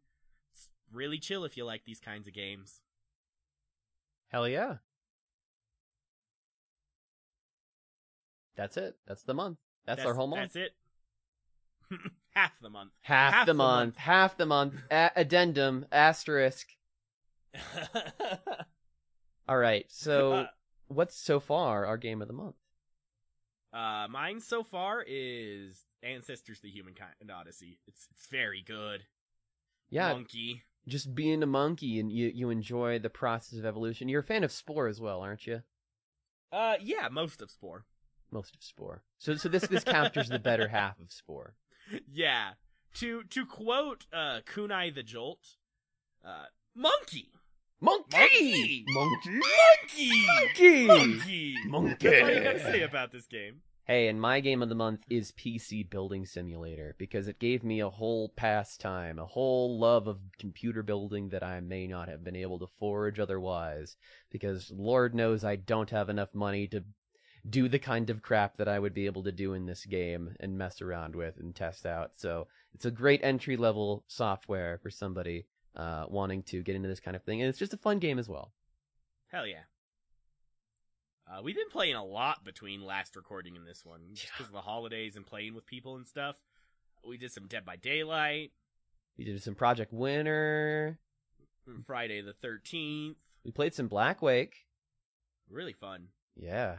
[0.53, 2.83] It's really chill if you like these kinds of games.
[4.35, 4.79] Hell yeah.
[8.57, 8.97] That's it.
[9.07, 9.59] That's the month.
[9.87, 10.55] That's, our whole month.
[10.55, 12.01] That's it.
[12.35, 12.91] Half the month.
[13.03, 13.87] Half, Half the, the month.
[13.87, 13.97] month.
[13.97, 14.75] Half the month.
[14.91, 15.87] A- addendum.
[15.93, 16.67] Asterisk.
[19.49, 19.87] All right.
[19.89, 20.47] So, Uh,
[20.89, 22.57] what's so far our game of the month?
[23.73, 27.79] uh, mine so far is Ancestors: The Humankind Odyssey.
[27.87, 29.05] It's it's very good.
[29.91, 30.65] Yeah, Monkey.
[30.87, 34.09] Just being a monkey and you you enjoy the process of evolution.
[34.09, 35.63] You're a fan of Spore as well, aren't you?
[36.53, 37.85] Uh, yeah, most of Spore.
[38.31, 39.03] Most of Spore.
[39.19, 41.55] So so this this counters the better half of Spore.
[42.11, 42.53] Yeah.
[42.95, 45.57] To to quote uh Kunai the Jolt,
[46.25, 47.29] uh, monkey,
[47.81, 48.85] Monkey.
[48.87, 48.87] Monkey!
[48.89, 49.41] Monkey.
[49.41, 50.87] monkey, Monkey.
[50.87, 51.55] monkey.
[51.67, 52.09] Monkey.
[52.09, 53.61] That's all you gotta say about this game.
[53.87, 57.81] Hey, and my game of the month is PC Building Simulator because it gave me
[57.81, 62.35] a whole pastime, a whole love of computer building that I may not have been
[62.35, 63.97] able to forge otherwise.
[64.31, 66.83] Because Lord knows I don't have enough money to
[67.47, 70.35] do the kind of crap that I would be able to do in this game
[70.41, 72.13] and mess around with and test out.
[72.15, 75.45] So it's a great entry level software for somebody
[75.77, 78.19] uh, wanting to get into this kind of thing, and it's just a fun game
[78.19, 78.53] as well.
[79.27, 79.65] Hell yeah.
[81.27, 84.53] Uh, we've been playing a lot between last recording and this one, just because of
[84.53, 86.37] the holidays and playing with people and stuff.
[87.07, 88.53] We did some Dead by Daylight,
[89.19, 90.99] We did some Project Winter.
[91.87, 93.17] Friday the 13th.
[93.45, 94.67] We played some Blackwake.
[95.51, 96.09] Really fun.
[96.37, 96.77] Yeah.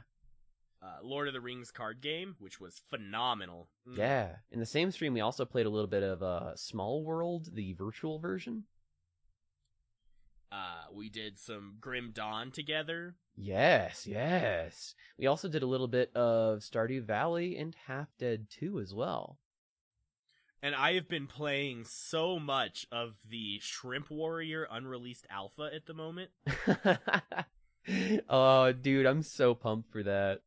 [0.82, 3.70] Uh, Lord of the Rings card game, which was phenomenal.
[3.88, 3.98] Mm.
[3.98, 4.30] Yeah.
[4.52, 7.74] In the same stream, we also played a little bit of uh, Small World, the
[7.74, 8.66] virtual version.
[10.52, 13.16] Uh, we did some Grim Dawn together.
[13.38, 14.96] Yes, yes.
[15.18, 19.38] We also did a little bit of Stardew Valley and Half Dead 2 as well.
[20.62, 25.94] And I have been playing so much of the Shrimp Warrior unreleased alpha at the
[25.94, 26.32] moment.
[28.30, 30.42] oh, dude, I'm so pumped for that.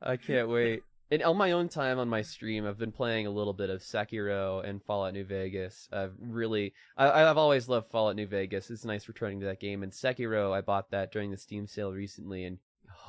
[0.00, 0.82] I can't wait.
[1.12, 3.82] And on my own time on my stream, I've been playing a little bit of
[3.82, 5.86] Sekiro and Fallout New Vegas.
[5.92, 8.70] I've really, I, I've always loved Fallout New Vegas.
[8.70, 9.82] It's nice returning to that game.
[9.82, 12.56] And Sekiro, I bought that during the Steam sale recently, and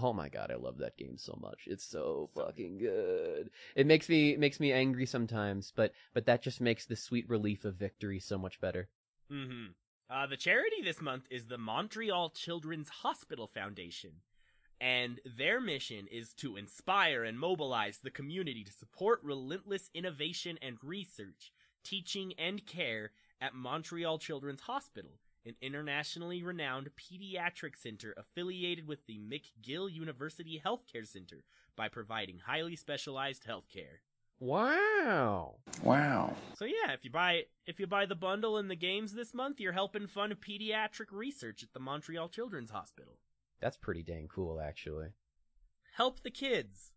[0.01, 1.61] oh my god, I love that game so much.
[1.65, 3.49] It's so fucking good.
[3.73, 7.29] It makes me it makes me angry sometimes, but but that just makes the sweet
[7.29, 8.89] relief of victory so much better.
[9.31, 9.67] Mm-hmm.
[10.09, 14.11] Uh, the charity this month is the Montreal Children's Hospital Foundation.
[14.81, 20.77] And their mission is to inspire and mobilize the community to support relentless innovation and
[20.83, 21.53] research,
[21.83, 25.11] teaching, and care at Montreal Children's Hospital,
[25.45, 31.43] an internationally renowned pediatric center affiliated with the McGill University Healthcare Center
[31.75, 33.99] by providing highly specialized healthcare.
[34.39, 35.55] Wow.
[35.81, 36.35] Wow.
[36.55, 39.59] So yeah, if you buy if you buy the bundle and the games this month,
[39.59, 43.13] you're helping fund pediatric research at the Montreal Children's Hospital.
[43.61, 45.07] That's pretty dang cool, actually.
[45.95, 46.91] Help the kids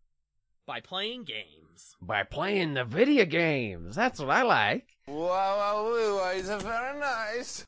[0.65, 1.95] by playing games.
[2.01, 3.95] By playing the video games.
[3.95, 4.97] That's what I like.
[5.07, 7.65] Wow, wow, wow, it's very nice.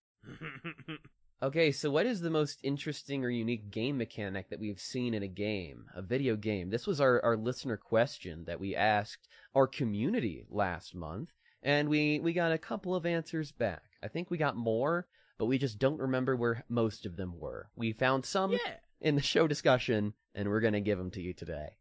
[1.41, 5.23] Okay, so what is the most interesting or unique game mechanic that we've seen in
[5.23, 6.69] a game, a video game?
[6.69, 11.29] This was our, our listener question that we asked our community last month,
[11.63, 13.83] and we, we got a couple of answers back.
[14.03, 15.07] I think we got more,
[15.39, 17.69] but we just don't remember where most of them were.
[17.75, 18.75] We found some yeah.
[19.01, 21.77] in the show discussion, and we're going to give them to you today.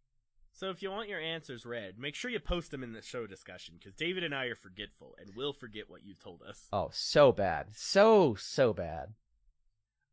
[0.53, 3.27] So if you want your answers read, make sure you post them in the show
[3.27, 6.69] discussion because David and I are forgetful and will forget what you've told us.
[6.73, 7.67] Oh, so bad.
[7.75, 9.15] So, so bad.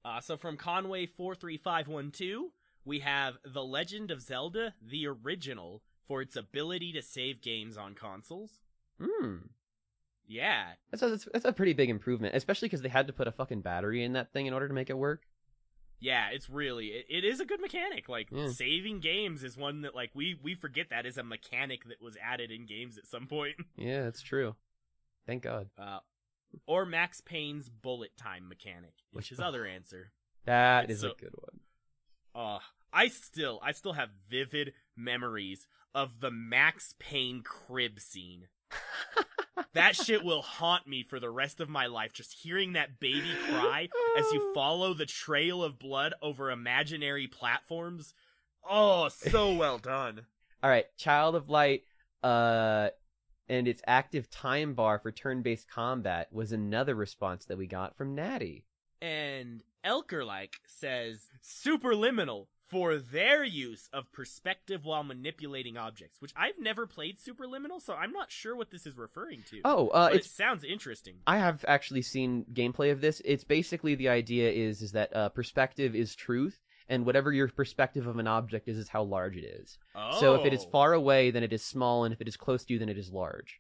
[0.04, 2.52] Uh, so from Conway four three five one two,
[2.84, 7.96] we have The Legend of Zelda: The Original for its ability to save games on
[7.96, 8.60] consoles.
[9.02, 9.38] Hmm.
[10.28, 13.32] Yeah, That's a, that's, a pretty big improvement, especially because they had to put a
[13.32, 15.22] fucking battery in that thing in order to make it work.
[16.00, 18.10] yeah, it's really it, it is a good mechanic.
[18.10, 18.50] Like Yeah.
[18.50, 22.18] saving games is one that like we we forget that is a mechanic that was
[22.22, 23.56] added in games at some point.
[23.78, 24.56] Yeah, that's true.
[25.28, 25.70] Thank God.
[25.78, 26.00] Uh,
[26.68, 30.12] or Max Payne's bullet time mechanic, which is other answer.
[30.46, 31.60] That It's is so- a good one.
[32.34, 32.60] Uh,
[32.92, 38.48] I still, I still have vivid memories of the Max Payne crib scene.
[39.74, 42.14] that shit will haunt me for the rest of my life.
[42.14, 48.14] Just hearing that baby cry as you follow the trail of blood over imaginary platforms.
[48.68, 50.26] Oh, so well done.
[50.64, 51.84] All right, Child of Light,
[52.24, 52.90] uh,
[53.48, 58.16] and its active time bar for turn-based combat was another response that we got from
[58.16, 58.66] Natty.
[59.02, 66.88] And Elkerlike says superliminal for their use of perspective while manipulating objects, which I've never
[66.88, 69.62] played superliminal, so I'm not sure what this is referring to.
[69.64, 71.16] Oh, uh, it sounds interesting.
[71.28, 73.22] I have actually seen gameplay of this.
[73.24, 76.60] It's basically the idea is is that uh, perspective is truth,
[76.90, 79.78] and whatever your perspective of an object is is how large it is.
[79.96, 82.38] Oh, So if it is far away, then it is small, and if it is
[82.38, 83.60] close to you, then it is large.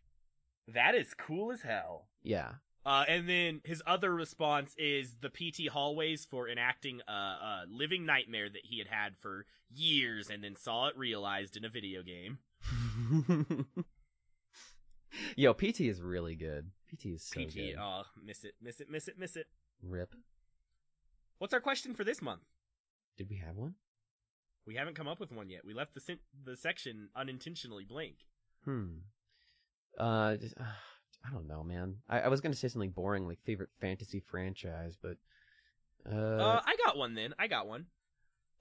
[0.74, 2.08] that is cool as hell.
[2.24, 2.54] Yeah.
[2.86, 8.06] Uh, and then his other response is the PT hallways for enacting a, a living
[8.06, 12.04] nightmare that he had had for years, and then saw it realized in a video
[12.04, 12.38] game.
[15.36, 16.72] Yo, PT is really good.
[16.92, 17.76] PT is so PT, good.
[17.80, 19.48] oh, miss it, miss it, miss it, miss it.
[19.82, 20.14] Rip.
[21.40, 22.44] What's our question for this month?
[23.18, 23.76] Did we have one?
[24.68, 25.62] We haven't come up with one yet.
[25.66, 28.16] We left the sen- the section unintentionally blank.
[28.64, 28.98] Hmm.
[29.98, 30.64] Uh, just, uh,
[31.26, 31.98] I don't know, man.
[32.10, 35.18] I, I was gonna say something boring like favorite fantasy franchise, but
[36.10, 37.34] uh, Uh, I got one then.
[37.40, 37.88] I got one.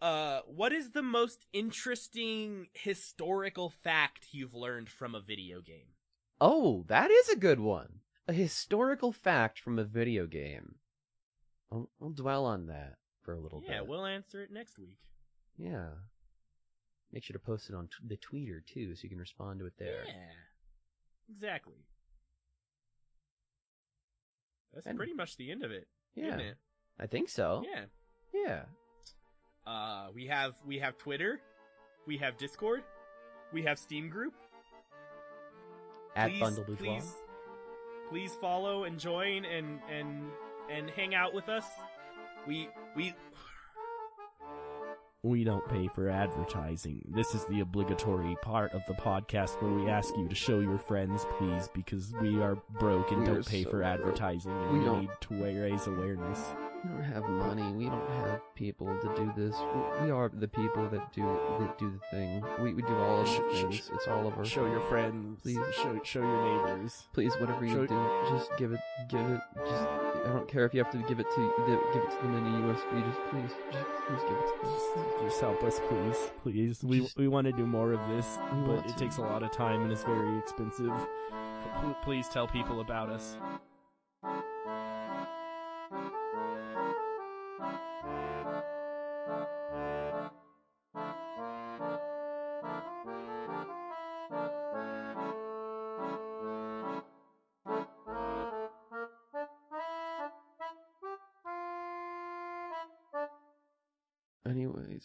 [0.01, 5.89] Uh, what is the most interesting historical fact you've learned from a video game?
[6.41, 8.01] oh, that is a good one.
[8.27, 10.77] A historical fact from a video game.
[11.71, 13.75] I'll, I'll dwell on that for a little Yeah, bit.
[13.77, 14.99] Yeah, we'll answer it next week.
[15.57, 15.89] yeah.
[17.13, 19.67] Make sure to post it on t- the tweeter too, so you can respond to
[19.67, 20.05] it there.
[20.07, 20.33] Yeah,
[21.31, 21.77] exactly.
[24.75, 26.57] That's And- pretty much the end of it, Yeah, isn't it?
[26.99, 27.63] I think so.
[27.65, 27.85] Yeah.
[28.33, 28.65] Yeah.
[29.67, 31.41] Uh, we have we have Twitter,
[32.07, 32.83] we have Discord,
[33.53, 34.35] we have Steam group.
[36.17, 37.15] At please, Bundle please,
[38.11, 40.31] please follow and join and and
[40.71, 41.65] and hang out with us.
[42.47, 43.15] We we
[45.25, 47.01] we don't pay for advertising.
[47.09, 50.79] This is the obligatory part of the podcast where we ask you to show your
[50.79, 53.87] friends, please, because we are broke and We don't pay so for broke.
[53.95, 56.41] advertising, and We we, need to raise awareness.
[56.85, 57.73] We don't have money.
[57.73, 59.57] We don't have people to do this.
[59.59, 62.45] We- We are the people that do that do the thing.
[62.61, 63.91] We, we do all of the things.
[63.95, 64.45] It's all of our.
[64.45, 65.57] Show your friends, Please.
[65.83, 67.09] Show show your neighbors.
[67.15, 69.41] Please, whatever you show- do, just give it, give it.
[69.67, 69.89] Just
[70.25, 72.55] I don't care if you have to give it to give it to them in
[72.55, 73.07] a USB.
[73.07, 75.29] Just please, just please give it to them.
[75.29, 76.83] Just, help us, please, please.
[76.83, 78.95] We Just- we want to do more of this, but it to.
[78.97, 80.93] takes a lot of time and it's very expensive.
[82.03, 83.37] Please tell people about us.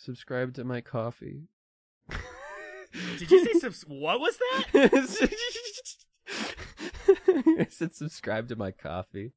[0.10, 1.43] Subscribe to my coffee.
[3.20, 4.39] did you say subs- what was
[4.74, 5.30] that?
[7.60, 9.34] I said subscribe to my coffee.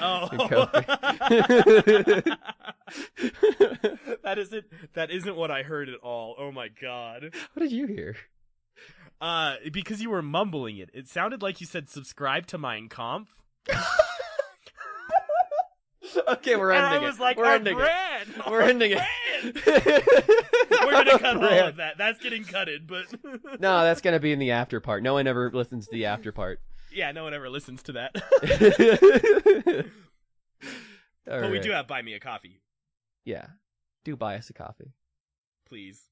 [0.00, 0.86] Oh, coffee.
[4.24, 4.64] that isn't
[4.94, 6.34] that isn't what I heard at all.
[6.38, 7.34] Oh my god.
[7.52, 8.16] What did you hear?
[9.20, 13.28] Uh, because you were mumbling it, it sounded like you said subscribe to Mein Kampf.
[16.28, 17.20] Okay, we're And ending I was it.
[17.22, 18.46] like, we're our ending it.
[18.46, 18.98] We're our ending it.
[19.44, 21.98] We're gonna cut all of that.
[21.98, 23.06] That's getting cutted, but
[23.60, 25.02] No, that's gonna be in the after part.
[25.02, 26.60] No one ever listens to the after part.
[26.92, 28.14] yeah, no one ever listens to that.
[31.28, 32.60] But we do have buy me a coffee,
[33.24, 33.46] Yeah.
[34.04, 34.92] Do buy us a coffee.
[35.68, 36.04] please.